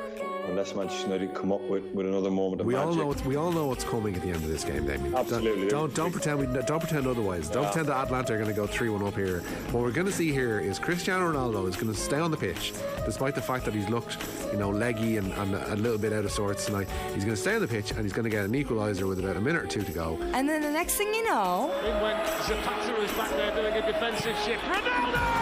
[0.48, 3.00] unless Manchester United come up with, with another moment of We all magic.
[3.00, 5.16] know what's, we all know what's coming at the end of this game, Damien.
[5.16, 5.68] Absolutely.
[5.70, 7.50] Don't don't, don't pretend we don't pretend otherwise.
[7.50, 7.70] Don't Yeah.
[7.70, 9.40] pretend that Atalanta are going to go three one up here.
[9.72, 12.38] What we're going to see here is Cristiano Ronaldo is going to stay on the
[12.38, 12.74] pitch,
[13.06, 14.18] despite the fact that he's looked,
[14.52, 16.88] you know, leggy and, and a little bit out of sorts tonight.
[17.14, 19.20] He's going to stay on the pitch and he's going to get an equaliser with
[19.20, 20.18] about a minute or two to go.
[20.34, 23.86] And then the next thing you know, In went Zapata who's back there doing a
[23.86, 24.64] defensive shift.
[24.64, 25.37] Ronaldo!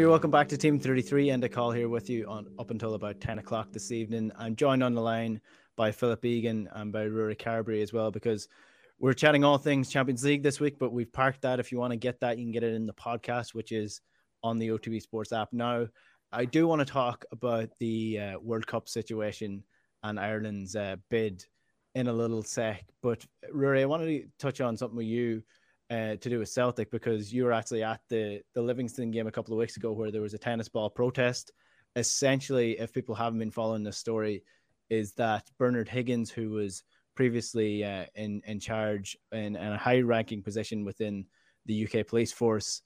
[0.00, 3.20] You're welcome back to Team 33 Enda Coll here with you on up until about
[3.20, 4.32] 10 o'clock this evening.
[4.34, 5.42] I'm joined on the line
[5.76, 8.48] by Philip Egan and by Ruairi Carberry as well because
[8.98, 11.60] we're chatting all things Champions League this week, but we've parked that.
[11.60, 14.00] If you want to get that, you can get it in the podcast, which is
[14.42, 15.52] on the OTB Sports app.
[15.52, 15.86] Now,
[16.32, 19.62] I do want to talk about the uh, World Cup situation
[20.02, 21.44] and Ireland's uh, bid
[21.94, 22.86] in a little sec.
[23.02, 25.42] But Ruairi, I wanted to touch on something with you
[25.90, 29.32] uh, to do with Celtic because you were actually at the the Livingston game a
[29.32, 31.52] couple of weeks ago where there was a tennis ball protest.
[31.96, 34.44] Essentially, if people haven't been following this story,
[34.88, 36.84] is that Bernard Higgins, who was
[37.16, 41.26] previously uh, in in charge in a high ranking position within
[41.66, 42.82] the UK police force,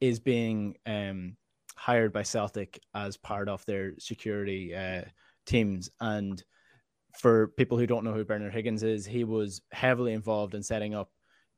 [0.00, 1.36] is being um,
[1.76, 5.02] hired by Celtic as part of their security uh,
[5.46, 6.42] teams and
[7.18, 10.94] for people who don't know who Bernard Higgins is, he was heavily involved in setting
[10.94, 11.10] up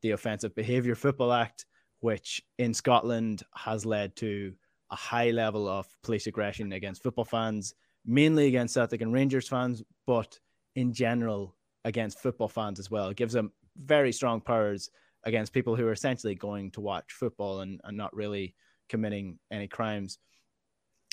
[0.05, 1.64] the Offensive Behaviour Football Act,
[2.01, 4.53] which in Scotland has led to
[4.90, 9.83] a high level of police aggression against football fans, mainly against Celtic and Rangers fans,
[10.07, 10.38] but
[10.77, 13.09] in general against football fans as well.
[13.09, 14.90] It gives them very strong powers
[15.25, 18.55] against people who are essentially going to watch football and, and not really
[18.90, 20.19] committing any crimes.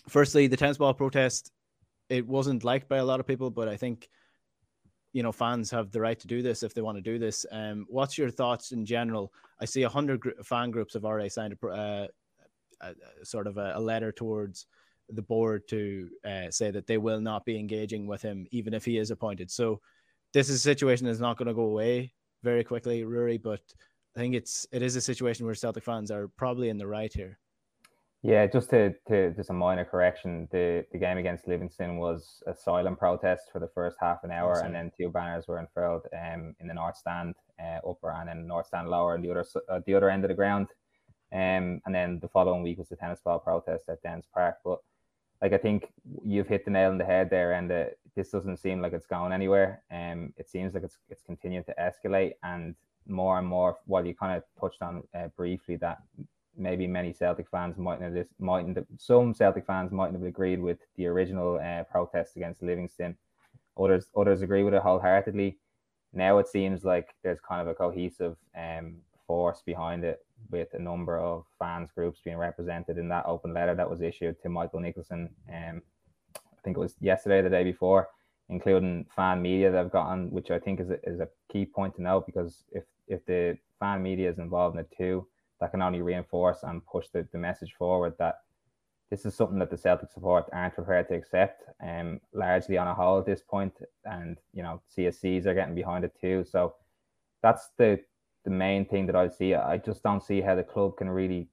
[0.09, 1.49] Firstly, the tennis ball protest,
[2.09, 4.09] it wasn't liked by a lot of people, but I think
[5.13, 7.45] you know fans have the right to do this if they want to do this.
[7.51, 9.33] Um, what's your thoughts in general?
[9.59, 12.07] I see a hundred gr- fan groups have already signed a, uh,
[12.81, 12.89] a,
[13.21, 14.67] a sort of a, a letter towards
[15.09, 18.85] the board to uh, say that they will not be engaging with him even if
[18.85, 19.51] he is appointed.
[19.51, 19.81] So
[20.33, 23.61] this is a situation that's not going to go away very quickly, Ruairi, but
[24.15, 27.13] I think it's it is a situation where Celtic fans are probably in the right
[27.13, 27.37] here.
[28.23, 32.53] Yeah, just to, to just a minor correction, the, the game against Livingston was a
[32.53, 36.55] silent protest for the first half an hour, and then two banners were unfurled um,
[36.59, 39.79] in the north stand uh, upper and then north stand lower on the other uh,
[39.87, 40.67] the other end of the ground.
[41.33, 44.57] Um, and then the following week was the tennis ball protest at Dens Park.
[44.63, 44.79] But
[45.41, 45.91] like I think
[46.23, 49.07] you've hit the nail on the head there, and uh, this doesn't seem like it's
[49.07, 49.81] going anywhere.
[49.91, 52.75] Um, it seems like it's it's continuing to escalate, and
[53.07, 53.77] more and more.
[53.85, 55.97] While you kind of touched on uh, briefly that
[56.57, 60.79] maybe many Celtic fans mightn't have mightn't have, some Celtic fans mightn't have agreed with
[60.95, 63.17] the original uh, protest against Livingston.
[63.77, 65.57] Others others agree with it wholeheartedly.
[66.13, 70.79] Now it seems like there's kind of a cohesive um, force behind it, with a
[70.79, 74.79] number of fans groups being represented in that open letter that was issued to Michael
[74.79, 75.29] Nicholson.
[75.49, 75.81] Um,
[76.35, 78.09] I think it was yesterday, the day before,
[78.49, 81.95] including fan media that I've gotten, which I think is a, is a key point
[81.95, 85.27] to note because if if the fan media is involved in it too,
[85.61, 88.39] that can only reinforce and push the, the message forward that
[89.11, 92.93] this is something that the Celtic support aren't prepared to accept, um, largely on a
[92.93, 93.73] whole at this point.
[94.05, 96.43] And you know, CSCs are getting behind it too.
[96.49, 96.75] So
[97.43, 97.99] that's the
[98.43, 99.53] the main thing that I see.
[99.53, 101.47] I just don't see how the club can really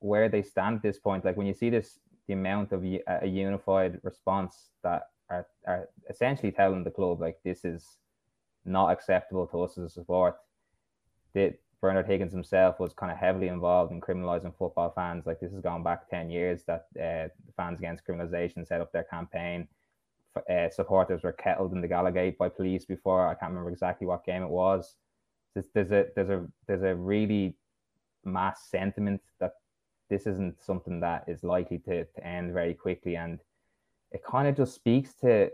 [0.00, 1.24] where they stand at this point.
[1.24, 6.52] Like when you see this, the amount of a unified response that are, are essentially
[6.52, 7.96] telling the club like this is
[8.64, 10.36] not acceptable to us as a support.
[11.34, 15.24] That Bernard Higgins himself was kind of heavily involved in criminalising football fans.
[15.24, 19.04] Like this has gone back ten years that uh, fans against criminalisation set up their
[19.04, 19.68] campaign.
[20.50, 23.28] Uh, supporters were kettled in the Gallowgate by police before.
[23.28, 24.96] I can't remember exactly what game it was.
[25.54, 27.54] There's, there's a there's a there's a really
[28.24, 29.52] mass sentiment that
[30.10, 33.38] this isn't something that is likely to, to end very quickly, and
[34.10, 35.52] it kind of just speaks to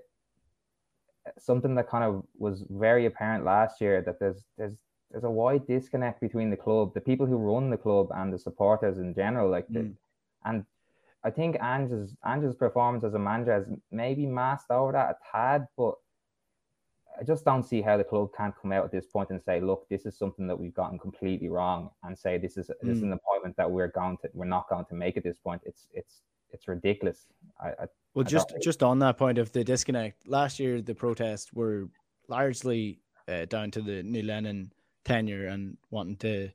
[1.39, 4.79] something that kind of was very apparent last year that there's there's
[5.13, 8.39] there's a wide disconnect between the club, the people who run the club, and the
[8.39, 9.51] supporters in general.
[9.51, 9.75] Like, mm.
[9.75, 9.93] the,
[10.45, 10.65] and
[11.23, 15.69] I think Ange's Ange's performance as a manager has maybe masked over that a tad,
[15.77, 15.95] but
[17.21, 19.61] I just don't see how the club can't come out at this point and say,
[19.61, 22.75] "Look, this is something that we've gotten completely wrong," and say this is mm.
[22.83, 23.09] this is mm.
[23.09, 25.63] an appointment that we're going to we're not going to make at this point.
[25.67, 27.27] It's it's it's ridiculous.
[27.61, 30.95] I, I well, I just just on that point of the disconnect, last year the
[30.95, 31.89] protests were
[32.29, 34.73] largely uh, down to the Neil Lennon
[35.05, 36.51] tenure and wanting to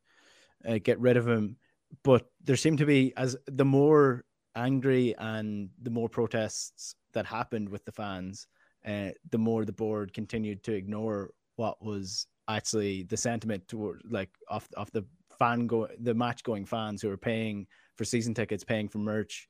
[0.67, 1.57] uh, get rid of him.
[2.03, 7.69] But there seemed to be as the more angry and the more protests that happened
[7.69, 8.47] with the fans,
[8.85, 14.29] uh, the more the board continued to ignore what was actually the sentiment toward like
[14.49, 15.03] off off the
[15.37, 19.47] fan go the match going fans who are paying for season tickets, paying for merch.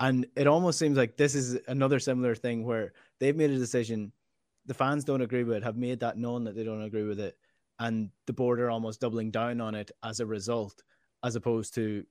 [0.00, 4.12] And it almost seems like this is another similar thing where they've made a decision,
[4.66, 7.18] the fans don't agree with it, have made that known that they don't agree with
[7.18, 7.36] it,
[7.78, 10.82] and the board are almost doubling down on it as a result,
[11.24, 12.04] as opposed to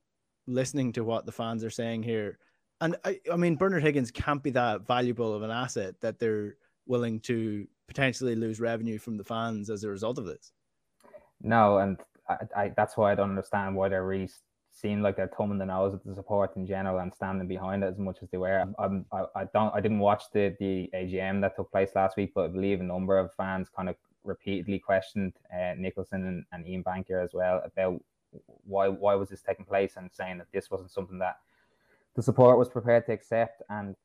[0.48, 2.40] listening to what the fans are saying here.
[2.80, 6.56] And I, I mean, Bernard Higgins can't be that valuable of an asset that they're
[6.86, 10.52] willing to potentially lose revenue from the fans as a result of this.
[11.42, 11.98] No, and
[12.30, 14.30] I, I that's why I don't understand why they're really
[14.72, 17.88] seem like they're thumbing the nose at the support in general and standing behind it
[17.88, 18.64] as much as they were.
[18.78, 22.32] I'm, I, I don't I didn't watch the the AGM that took place last week,
[22.36, 23.96] but I believe a number of fans kind of
[24.28, 28.02] repeatedly questioned uh, Nicholson and, and Ian Bankier as well about
[28.66, 31.38] why why was this taking place and saying that this wasn't something that
[32.16, 33.62] the support was prepared to accept.
[33.70, 33.96] And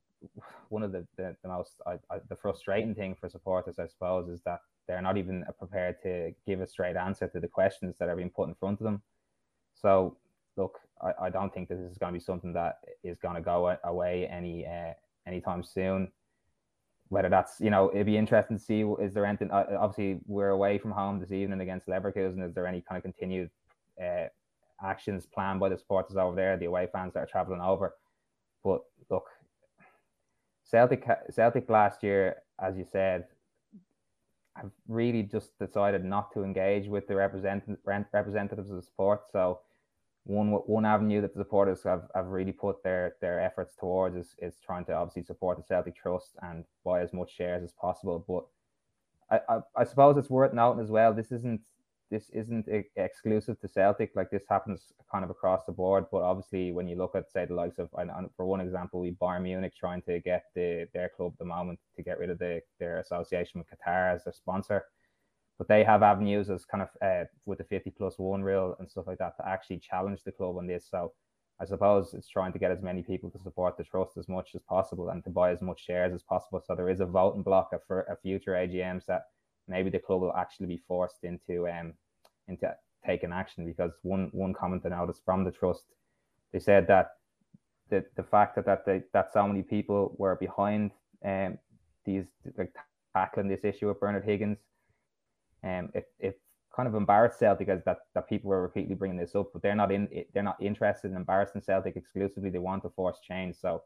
[0.68, 4.28] one of the the, the most I, I, the frustrating thing for supporters, I suppose,
[4.28, 8.08] is that they're not even prepared to give a straight answer to the questions that
[8.08, 9.02] are being put in front of them.
[9.74, 10.16] So
[10.56, 13.35] look, I, I don't think that this is going to be something that is going
[13.35, 14.92] to go away any uh,
[15.26, 16.12] anytime soon
[17.12, 20.48] whether that's you know it'd be interesting to see is there anything uh, obviously we're
[20.48, 22.42] away from home this evening against Leverkusen.
[22.42, 23.51] Is there any kind of continued
[24.03, 24.29] uh,
[24.83, 27.94] actions planned by the supporters over there the away fans that are traveling over?
[28.64, 29.27] But look
[30.64, 33.27] Celtic Celtic last year as you said
[34.57, 39.22] have really just decided not to engage with the represent, representatives of the sport.
[39.33, 39.61] So
[40.24, 44.35] one one avenue that the supporters have, have really put their their efforts towards is,
[44.38, 48.24] is trying to obviously support the Celtic Trust and buy as much shares as possible.
[48.28, 51.12] But I, I, I suppose it's worth noting as well.
[51.12, 51.61] This isn't
[52.11, 54.11] this isn't exclusive to Celtic.
[54.14, 56.04] Like this happens kind of across the board.
[56.12, 59.12] But obviously, when you look at say the likes of, and for one example, we
[59.12, 62.38] Bayern Munich trying to get the their club at the moment to get rid of
[62.38, 64.85] the their association with Qatar as their sponsor
[65.58, 68.90] but they have avenues as kind of uh, with the 50 plus one rule and
[68.90, 70.88] stuff like that to actually challenge the club on this.
[70.90, 71.12] So
[71.60, 74.50] I suppose it's trying to get as many people to support the trust as much
[74.54, 76.62] as possible and to buy as much shares as possible.
[76.66, 79.26] So there is a voting block for a future AGMs that
[79.68, 81.94] maybe the club will actually be forced into um
[82.48, 82.74] into
[83.06, 85.84] taking action because one one comment I noticed from the trust,
[86.52, 87.10] they said that
[87.90, 90.90] the the fact that that they, that so many people were behind
[91.24, 91.58] um
[92.04, 92.24] these
[92.58, 92.74] like
[93.16, 94.58] tackling this issue with Bernard Higgins,
[95.64, 96.40] um it it
[96.75, 99.75] kind of embarrassed Celtic as that that people were repeatedly bringing this up, but they're
[99.75, 102.51] not in they're not interested in embarrassing Celtic exclusively.
[102.51, 103.83] They want to force change, so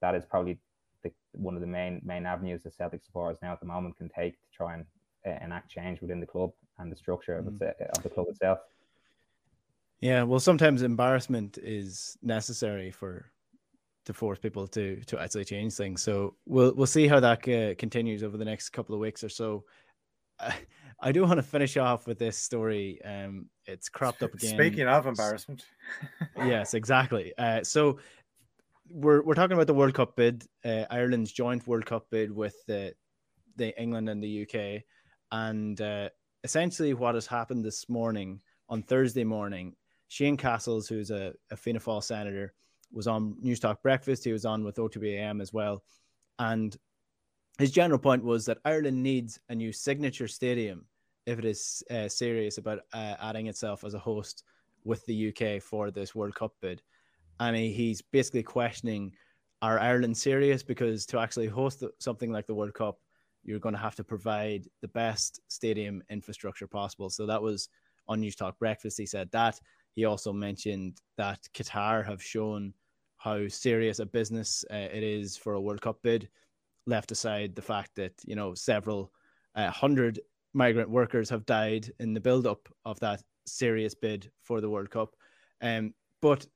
[0.00, 0.58] that is probably
[1.02, 4.08] the, one of the main main avenues that Celtic supporters now at the moment can
[4.08, 4.84] take to try and
[5.26, 7.90] uh, enact change within the club and the structure of, mm.
[7.96, 8.58] of the club itself.
[10.00, 13.30] Yeah, well, sometimes embarrassment is necessary for
[14.04, 16.02] to force people to to actually change things.
[16.02, 19.28] So we'll we'll see how that uh, continues over the next couple of weeks or
[19.28, 19.64] so.
[21.00, 23.00] I do want to finish off with this story.
[23.04, 24.54] Um, it's cropped up again.
[24.54, 25.64] Speaking of embarrassment,
[26.36, 27.32] yes, exactly.
[27.36, 27.98] Uh, so
[28.88, 32.54] we're we're talking about the World Cup bid, uh, Ireland's joint World Cup bid with
[32.66, 32.94] the
[33.56, 34.82] the England and the UK,
[35.32, 36.08] and uh,
[36.44, 39.74] essentially what has happened this morning on Thursday morning.
[40.08, 42.54] Shane Cassells, who's a, a Fianna Fáil senator,
[42.92, 44.22] was on Newstalk Breakfast.
[44.22, 45.82] He was on with OTBAM as well,
[46.38, 46.76] and
[47.58, 50.84] his general point was that Ireland needs a new signature stadium
[51.26, 54.44] if it is uh, serious about uh, adding itself as a host
[54.84, 56.82] with the UK for this World Cup bid.
[57.40, 59.12] And he, he's basically questioning
[59.62, 60.62] are Ireland serious?
[60.62, 62.98] Because to actually host something like the World Cup,
[63.42, 67.08] you're going to have to provide the best stadium infrastructure possible.
[67.08, 67.68] So that was
[68.06, 68.98] on Newstalk Breakfast.
[68.98, 69.58] He said that.
[69.94, 72.74] He also mentioned that Qatar have shown
[73.16, 76.28] how serious a business uh, it is for a World Cup bid
[76.86, 79.12] left aside the fact that you know several
[79.54, 80.20] uh, hundred
[80.54, 85.14] migrant workers have died in the build-up of that serious bid for the World Cup.
[85.60, 86.46] Um, but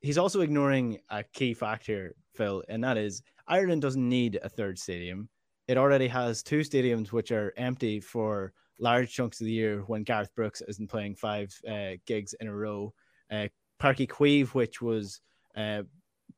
[0.00, 4.78] he's also ignoring a key factor, Phil, and that is Ireland doesn't need a third
[4.78, 5.28] stadium.
[5.68, 10.02] It already has two stadiums which are empty for large chunks of the year when
[10.02, 12.92] Garth Brooks isn't playing five uh, gigs in a row.
[13.30, 13.48] Uh,
[13.80, 15.20] Uí Chaoimh, which was
[15.56, 15.82] uh,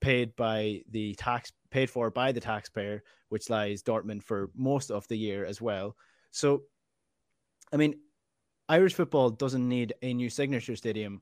[0.01, 5.07] paid by the tax paid for by the taxpayer, which lies dormant for most of
[5.09, 5.95] the year as well.
[6.31, 6.63] So,
[7.71, 7.97] I mean,
[8.67, 11.21] Irish football doesn't need a new signature stadium.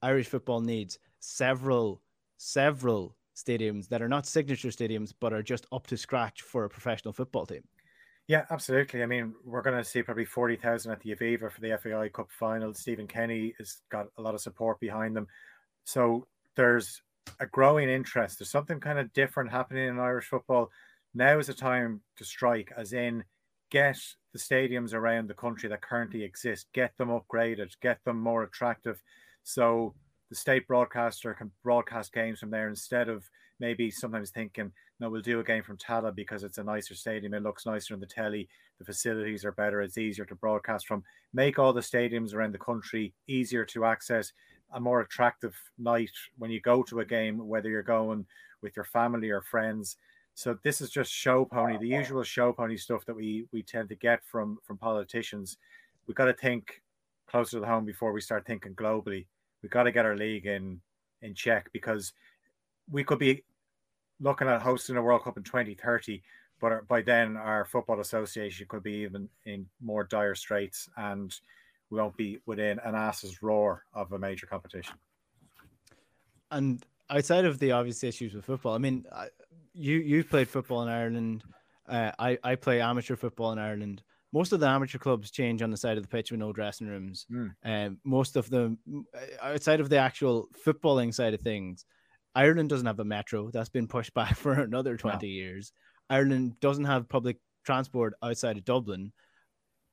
[0.00, 2.00] Irish football needs several,
[2.38, 6.70] several stadiums that are not signature stadiums, but are just up to scratch for a
[6.70, 7.64] professional football team.
[8.26, 9.02] Yeah, absolutely.
[9.02, 12.30] I mean, we're going to see probably 40,000 at the Aviva for the FAI Cup
[12.30, 12.72] final.
[12.72, 15.26] Stephen Kenny has got a lot of support behind them.
[15.84, 17.02] So there's
[17.40, 18.38] a growing interest.
[18.38, 20.70] There's something kind of different happening in Irish football.
[21.14, 23.24] Now is the time to strike, as in
[23.70, 23.98] get
[24.32, 29.02] the stadiums around the country that currently exist, get them upgraded, get them more attractive.
[29.42, 29.94] So
[30.28, 33.28] the state broadcaster can broadcast games from there instead of
[33.58, 37.34] maybe sometimes thinking, no, we'll do a game from Tallaght because it's a nicer stadium.
[37.34, 38.48] It looks nicer on the telly.
[38.78, 39.80] The facilities are better.
[39.80, 41.02] It's easier to broadcast from.
[41.32, 44.32] Make all the stadiums around the country easier to access
[44.72, 48.26] a more attractive night when you go to a game, whether you're going
[48.62, 49.96] with your family or friends.
[50.34, 53.88] So this is just show pony, the usual show pony stuff that we we tend
[53.90, 55.58] to get from from politicians.
[56.06, 56.82] We've got to think
[57.26, 59.26] closer to home before we start thinking globally.
[59.62, 60.80] We've got to get our league in
[61.22, 62.12] in check because
[62.90, 63.44] we could be
[64.20, 66.22] looking at hosting a World Cup in 2030,
[66.60, 71.34] but uh, by then our football association could be even in more dire straits and
[71.90, 74.94] we won't be within an ass's roar of a major competition.
[76.50, 79.04] And outside of the obvious issues with football, I mean,
[79.74, 81.44] you you've played football in Ireland.
[81.88, 84.02] Uh, I I play amateur football in Ireland.
[84.32, 86.86] Most of the amateur clubs change on the side of the pitch with no dressing
[86.86, 87.26] rooms.
[87.32, 87.50] Mm.
[87.64, 88.78] Um, most of them,
[89.42, 91.84] outside of the actual footballing side of things,
[92.36, 93.50] Ireland doesn't have a metro.
[93.50, 95.44] That's been pushed back for another twenty wow.
[95.44, 95.72] years.
[96.08, 99.12] Ireland doesn't have public transport outside of Dublin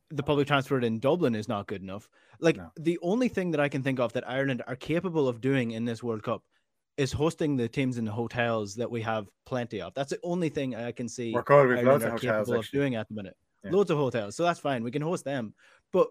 [0.09, 2.09] the public transport in Dublin is not good enough.
[2.39, 2.71] Like no.
[2.77, 5.85] the only thing that I can think of that Ireland are capable of doing in
[5.85, 6.43] this World Cup
[6.97, 9.93] is hosting the teams in the hotels that we have plenty of.
[9.93, 11.33] That's the only thing I can see.
[11.33, 11.75] We're.
[11.75, 13.35] We've loads of hotels of doing at the minute.
[13.63, 13.71] Yeah.
[13.71, 14.83] Loads of hotels, so that's fine.
[14.83, 15.53] We can host them.
[15.91, 16.07] But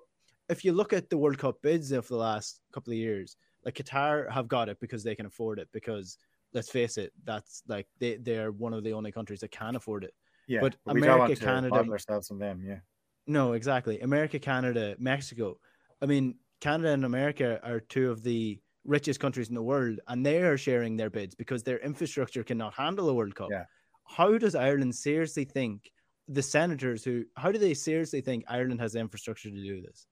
[0.49, 3.75] if you look at the World Cup bids of the last couple of years, like
[3.75, 5.69] Qatar have got it because they can afford it.
[5.73, 6.19] Because
[6.53, 10.05] let's face it, that's like they they're one of the only countries that can afford
[10.05, 10.15] it.
[10.47, 12.63] Yeah, but, but America, Canada, ourselves on them.
[12.65, 12.79] Yeah,
[13.27, 14.01] no, exactly.
[14.01, 15.59] America, Canada, Mexico.
[16.01, 20.25] I mean, Canada and America are two of the richest countries in the world, and
[20.25, 23.49] they are sharing their bids because their infrastructure cannot handle a World Cup.
[23.51, 23.65] Yeah.
[24.05, 25.91] How does Ireland seriously think
[26.29, 27.25] the senators who?
[27.37, 30.07] How do they seriously think Ireland has the infrastructure to do this?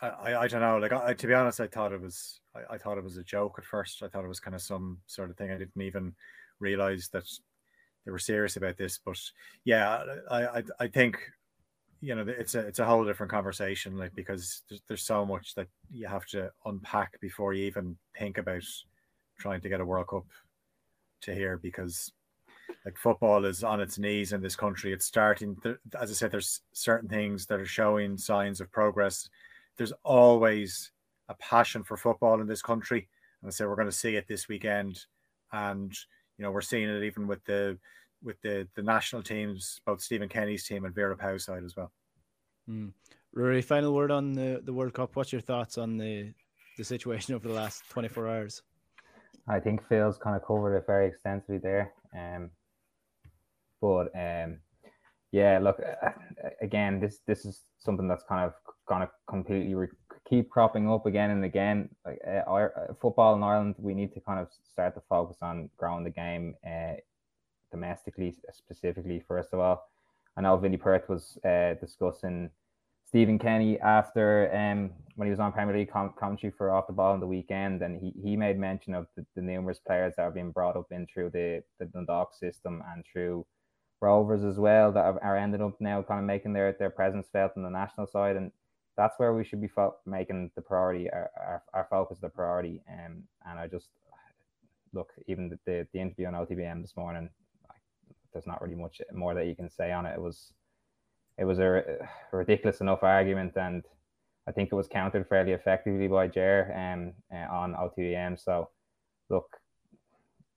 [0.00, 0.78] I, I don't know.
[0.78, 3.24] Like I, to be honest, I thought it was I, I thought it was a
[3.24, 4.02] joke at first.
[4.02, 5.50] I thought it was kind of some sort of thing.
[5.50, 6.14] I didn't even
[6.60, 7.24] realize that
[8.04, 9.00] they were serious about this.
[9.04, 9.18] But
[9.64, 11.18] yeah, I I, I think
[12.00, 15.54] you know it's a it's a whole different conversation like because there's, there's so much
[15.54, 18.62] that you have to unpack before you even think about
[19.38, 20.24] trying to get a world cup
[21.20, 22.12] to here because
[22.84, 24.92] like football is on its knees in this country.
[24.92, 25.56] It's starting
[25.98, 29.28] as i said there's certain things that are showing signs of progress.
[29.76, 30.92] There's always
[31.28, 33.08] a passion for football in this country.
[33.42, 35.04] And i say we're going to see it this weekend.
[35.52, 35.92] And
[36.36, 37.78] you know we're seeing it even with the
[38.22, 41.92] with the the national teams, both Stephen Kenny's team and Vera Pauw's side as well.
[42.68, 42.92] Mm.
[43.36, 45.14] Ruairi, final word on the, the World Cup.
[45.14, 46.32] What's your thoughts on the
[46.76, 48.62] the situation over the last 24 hours?
[49.48, 51.92] I think Phil's kind of covered it very extensively there.
[52.16, 52.50] Um,
[53.80, 54.58] but um,
[55.32, 55.80] yeah, look,
[56.60, 58.52] again, this this is something that's kind of
[58.86, 59.88] going to completely re-
[60.28, 61.88] keep cropping up again and again.
[62.04, 65.38] Like uh, our, uh, football in Ireland, we need to kind of start to focus
[65.42, 66.94] on growing the game uh,
[67.70, 69.88] domestically, specifically, first of all.
[70.36, 72.50] I know Vinny Perth was uh, discussing
[73.04, 76.92] Stephen Kenny after um, when he was on Premier League com- commentary for Off the
[76.92, 80.22] Ball on the weekend, and he, he made mention of the, the numerous players that
[80.22, 83.46] are being brought up in through the, the Dundalk system and through
[84.00, 87.26] Rovers as well that are, are ended up now kind of making their, their presence
[87.32, 88.36] felt on the national side.
[88.36, 88.52] And
[88.96, 92.82] that's where we should be fo- making the priority, our, our, our focus the priority.
[92.88, 93.88] Um, and I just
[94.92, 97.30] look, even the, the, the interview on OTBM this morning,
[98.32, 100.14] there's not really much more that you can say on it.
[100.14, 100.52] It was
[101.38, 101.98] it was a,
[102.32, 103.84] a ridiculous enough argument, and
[104.46, 108.42] I think it was countered fairly effectively by Ger um, uh, on OTBM.
[108.42, 108.70] So
[109.30, 109.56] look,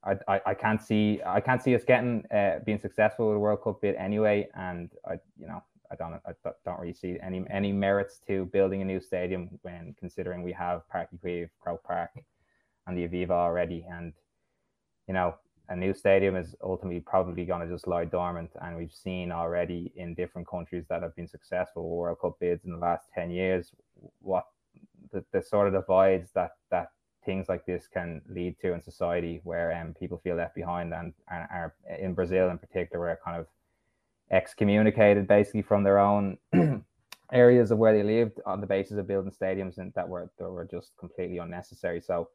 [0.03, 3.39] I, I, I can't see I can't see us getting uh, being successful with a
[3.39, 6.32] World Cup bid anyway, and I you know I don't I
[6.65, 10.82] don't really see any any merits to building a new stadium when considering we have
[10.93, 12.11] Páirc Uí Chaoimh, Croke Park,
[12.88, 14.13] and the Aviva already, and
[15.07, 15.36] you know
[15.72, 18.51] a new stadium is ultimately probably going to just lie dormant.
[18.61, 22.72] And we've seen already in different countries that have been successful World Cup bids in
[22.72, 23.72] the last 10 years
[24.19, 24.47] what
[25.13, 26.91] the, the sort of divides that, that
[27.26, 31.13] things like this can lead to in society where um, people feel left behind and,
[31.30, 33.47] are in Brazil in particular, are kind of
[34.30, 36.38] excommunicated basically from their own
[37.32, 40.49] areas of where they lived on the basis of building stadiums and that were that
[40.49, 42.01] were just completely unnecessary.
[42.01, 42.28] So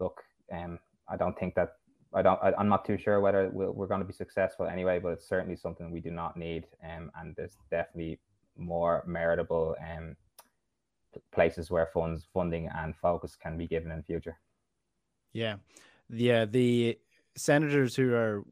[0.00, 0.20] look,
[0.52, 1.74] um, I don't think that
[2.14, 2.38] I don't.
[2.42, 5.10] I, am not too sure whether we we are going to be successful anyway, but
[5.10, 6.66] it's certainly something we do not need.
[6.82, 8.18] Um, and there's definitely
[8.56, 10.16] more meritable um,
[11.32, 14.38] places where funds, funding, and focus can be given in future.
[15.32, 15.56] Yeah,
[16.08, 16.44] yeah.
[16.44, 16.98] The
[17.36, 18.44] senators who are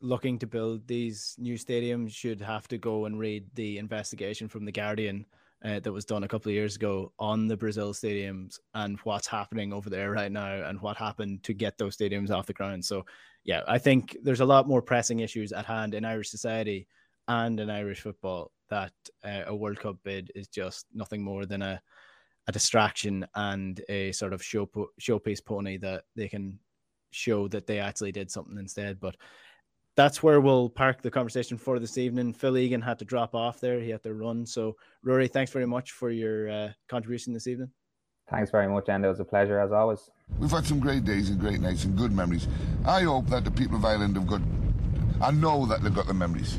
[0.00, 4.64] looking to build these new stadiums should have to go and read the investigation from
[4.64, 5.26] the Guardian
[5.64, 9.26] uh, that was done a couple of years ago on the Brazil stadiums and what's
[9.26, 12.84] happening over there right now and what happened to get those stadiums off the ground.
[12.84, 13.04] So,
[13.44, 16.86] yeah, I think there's a lot more pressing issues at hand in Irish society
[17.28, 18.92] and in Irish football that
[19.24, 21.80] uh, a World Cup bid is just nothing more than a
[22.46, 24.68] a distraction and a sort of show
[25.00, 26.58] showpiece pony that they can
[27.10, 28.98] show that they actually did something instead.
[28.98, 29.16] But
[29.96, 32.32] that's where we'll park the conversation for this evening.
[32.32, 34.46] Phil Egan had to drop off there; he had to run.
[34.46, 37.70] So, Ruairi, thanks very much for your uh, contribution this evening.
[38.30, 40.08] Thanks very much, and it was a pleasure as always.
[40.38, 42.46] We've had some great days and great nights and good memories.
[42.86, 44.40] I hope that the people of Ireland have got.
[45.20, 46.58] I know that they've got the memories.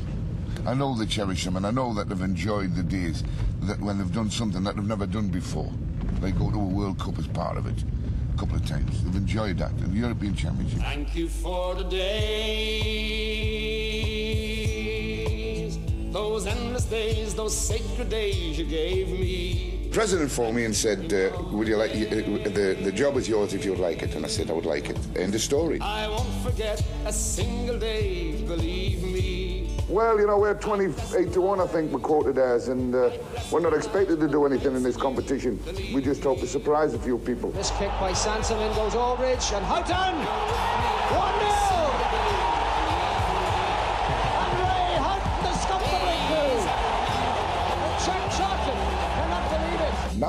[0.66, 3.24] I know they cherish them, and I know that they've enjoyed the days
[3.62, 5.72] that when they've done something that they've never done before.
[6.20, 7.82] They go to a World Cup as part of it
[8.34, 9.02] a couple of times.
[9.04, 10.80] They've enjoyed that, in the European Championship.
[10.80, 12.98] Thank you for the days,
[16.12, 19.88] those endless days, those sacred days you gave me.
[19.92, 21.94] President phoned me and said, uh, "Would you like uh,
[22.58, 24.88] the the job is yours if you'd like it?" And I said, "I would like
[24.88, 25.78] it." End of story.
[25.80, 29.41] I won't forget a single day, believe me.
[29.88, 33.10] Well, you know, we're 28 to 1, I think, we're quoted as, and uh,
[33.50, 35.60] we're not expected to do anything in this competition.
[35.92, 37.50] We just hope to surprise a few people.
[37.50, 40.91] This kick by Sansom in goes Aldridge, and Houghton!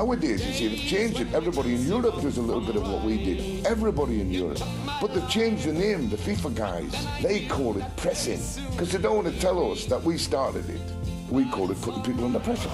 [0.04, 1.32] Nowadays, you see, they've changed it.
[1.32, 3.64] Everybody in Europe does a little bit of what we did.
[3.64, 4.60] Everybody in Europe.
[5.00, 7.06] But they've changed the name, the FIFA guys.
[7.22, 8.38] They call it pressing.
[8.70, 10.82] Because they don't want to tell us that we started it.
[11.30, 12.68] We call it putting people under pressure.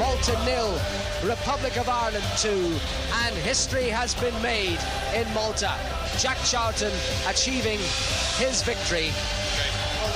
[0.00, 0.72] Malta nil,
[1.22, 2.74] Republic of Ireland two,
[3.22, 4.80] and history has been made
[5.14, 5.72] in Malta.
[6.18, 6.92] Jack Charlton
[7.28, 7.78] achieving
[8.36, 9.12] his victory,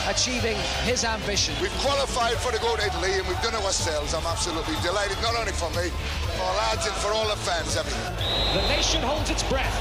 [0.09, 1.55] achieving his ambition.
[1.61, 4.15] We've qualified for the Gold to Italy and we've done it ourselves.
[4.15, 5.91] I'm absolutely delighted, not only for me,
[6.37, 8.15] for our lads and for all the fans, everything.
[8.55, 9.77] The nation holds its breath.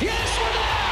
[0.00, 0.85] Yes, we're there!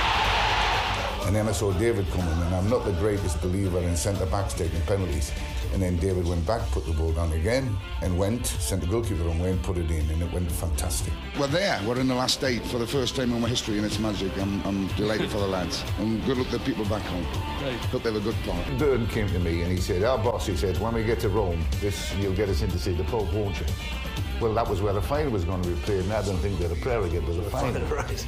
[1.26, 4.52] And then I saw David coming, and I'm not the greatest believer in centre backs
[4.52, 5.32] taking penalties.
[5.72, 9.26] And then David went back, put the ball down again, and went, sent the goalkeeper
[9.26, 11.12] away and put it in, and it went fantastic.
[11.40, 11.80] We're there.
[11.84, 14.36] We're in the last eight for the first time in my history, and it's magic.
[14.38, 15.82] I'm, I'm delighted for the lads.
[15.98, 17.24] And good luck to the people back home.
[17.90, 18.78] Hope they have a good part.
[18.78, 21.28] Burton came to me and he said, Our boss, he said, when we get to
[21.28, 23.66] Rome, this you'll get us in to see the Pope, won't you?
[24.40, 26.58] Well, that was where the final was going to be played, and I don't think
[26.58, 27.82] that a prayer again was the final.
[27.86, 28.26] Right.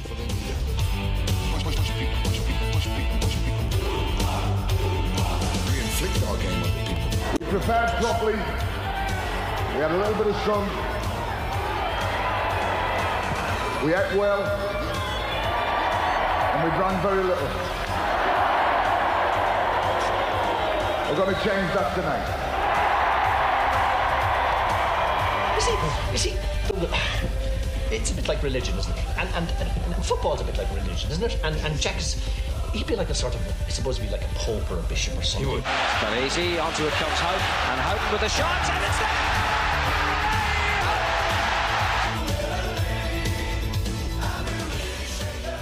[5.99, 7.09] We our game on the people.
[7.39, 8.33] We prepared properly.
[8.33, 10.69] We had a little bit of sun.
[13.83, 14.43] We ate well.
[16.53, 17.49] And we drank very little.
[21.09, 22.27] We're going to change that tonight.
[25.55, 25.77] You see,
[26.11, 26.37] you see,
[27.89, 29.03] it's a bit like religion, isn't it?
[29.17, 31.39] And, and, and, and football's a bit like religion, isn't it?
[31.43, 32.21] And, and Jack's,
[32.73, 34.83] he'd be like a sort of, I suppose, he'd be like a pope or a
[34.83, 35.49] bishop or something.
[35.49, 35.63] He would.
[36.01, 39.47] But easy, onto it comes Hope, and Hope with a shot, and it's there!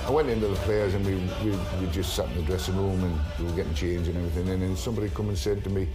[0.05, 3.03] I went into the players and we, we, we just sat in the dressing room
[3.03, 4.47] and we were getting changed and everything.
[4.53, 5.89] And then somebody come and said to me,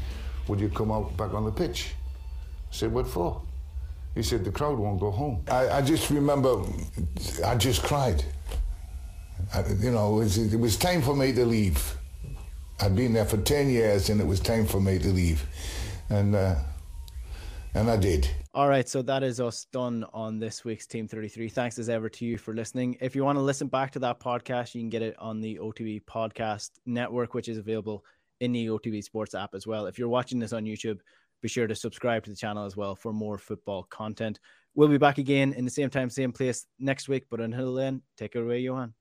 [0.48, 1.94] would you come out back on the pitch?
[2.72, 3.40] I said, what for?
[4.16, 5.44] He said, the crowd won't go home.
[5.48, 6.60] I, I just remember,
[7.46, 8.24] I just cried.
[9.54, 11.96] You know, it was, it was time for me to leave.
[12.80, 15.44] I'd been there for 10 years and it was time for me to leave.
[16.08, 16.56] And, uh,
[17.74, 18.28] and I did.
[18.52, 21.48] All right, so that is us done on this week's Team 33.
[21.48, 22.96] Thanks as ever to you for listening.
[23.00, 25.58] If you want to listen back to that podcast, you can get it on the
[25.58, 28.04] OTB Podcast Network, which is available
[28.40, 29.86] in the OTB Sports app as well.
[29.86, 30.98] If you're watching this on YouTube,
[31.42, 34.40] be sure to subscribe to the channel as well for more football content.
[34.80, 37.24] We'll be back again in the same time, same place next week.
[37.30, 38.94] But until then, take it away, Johan.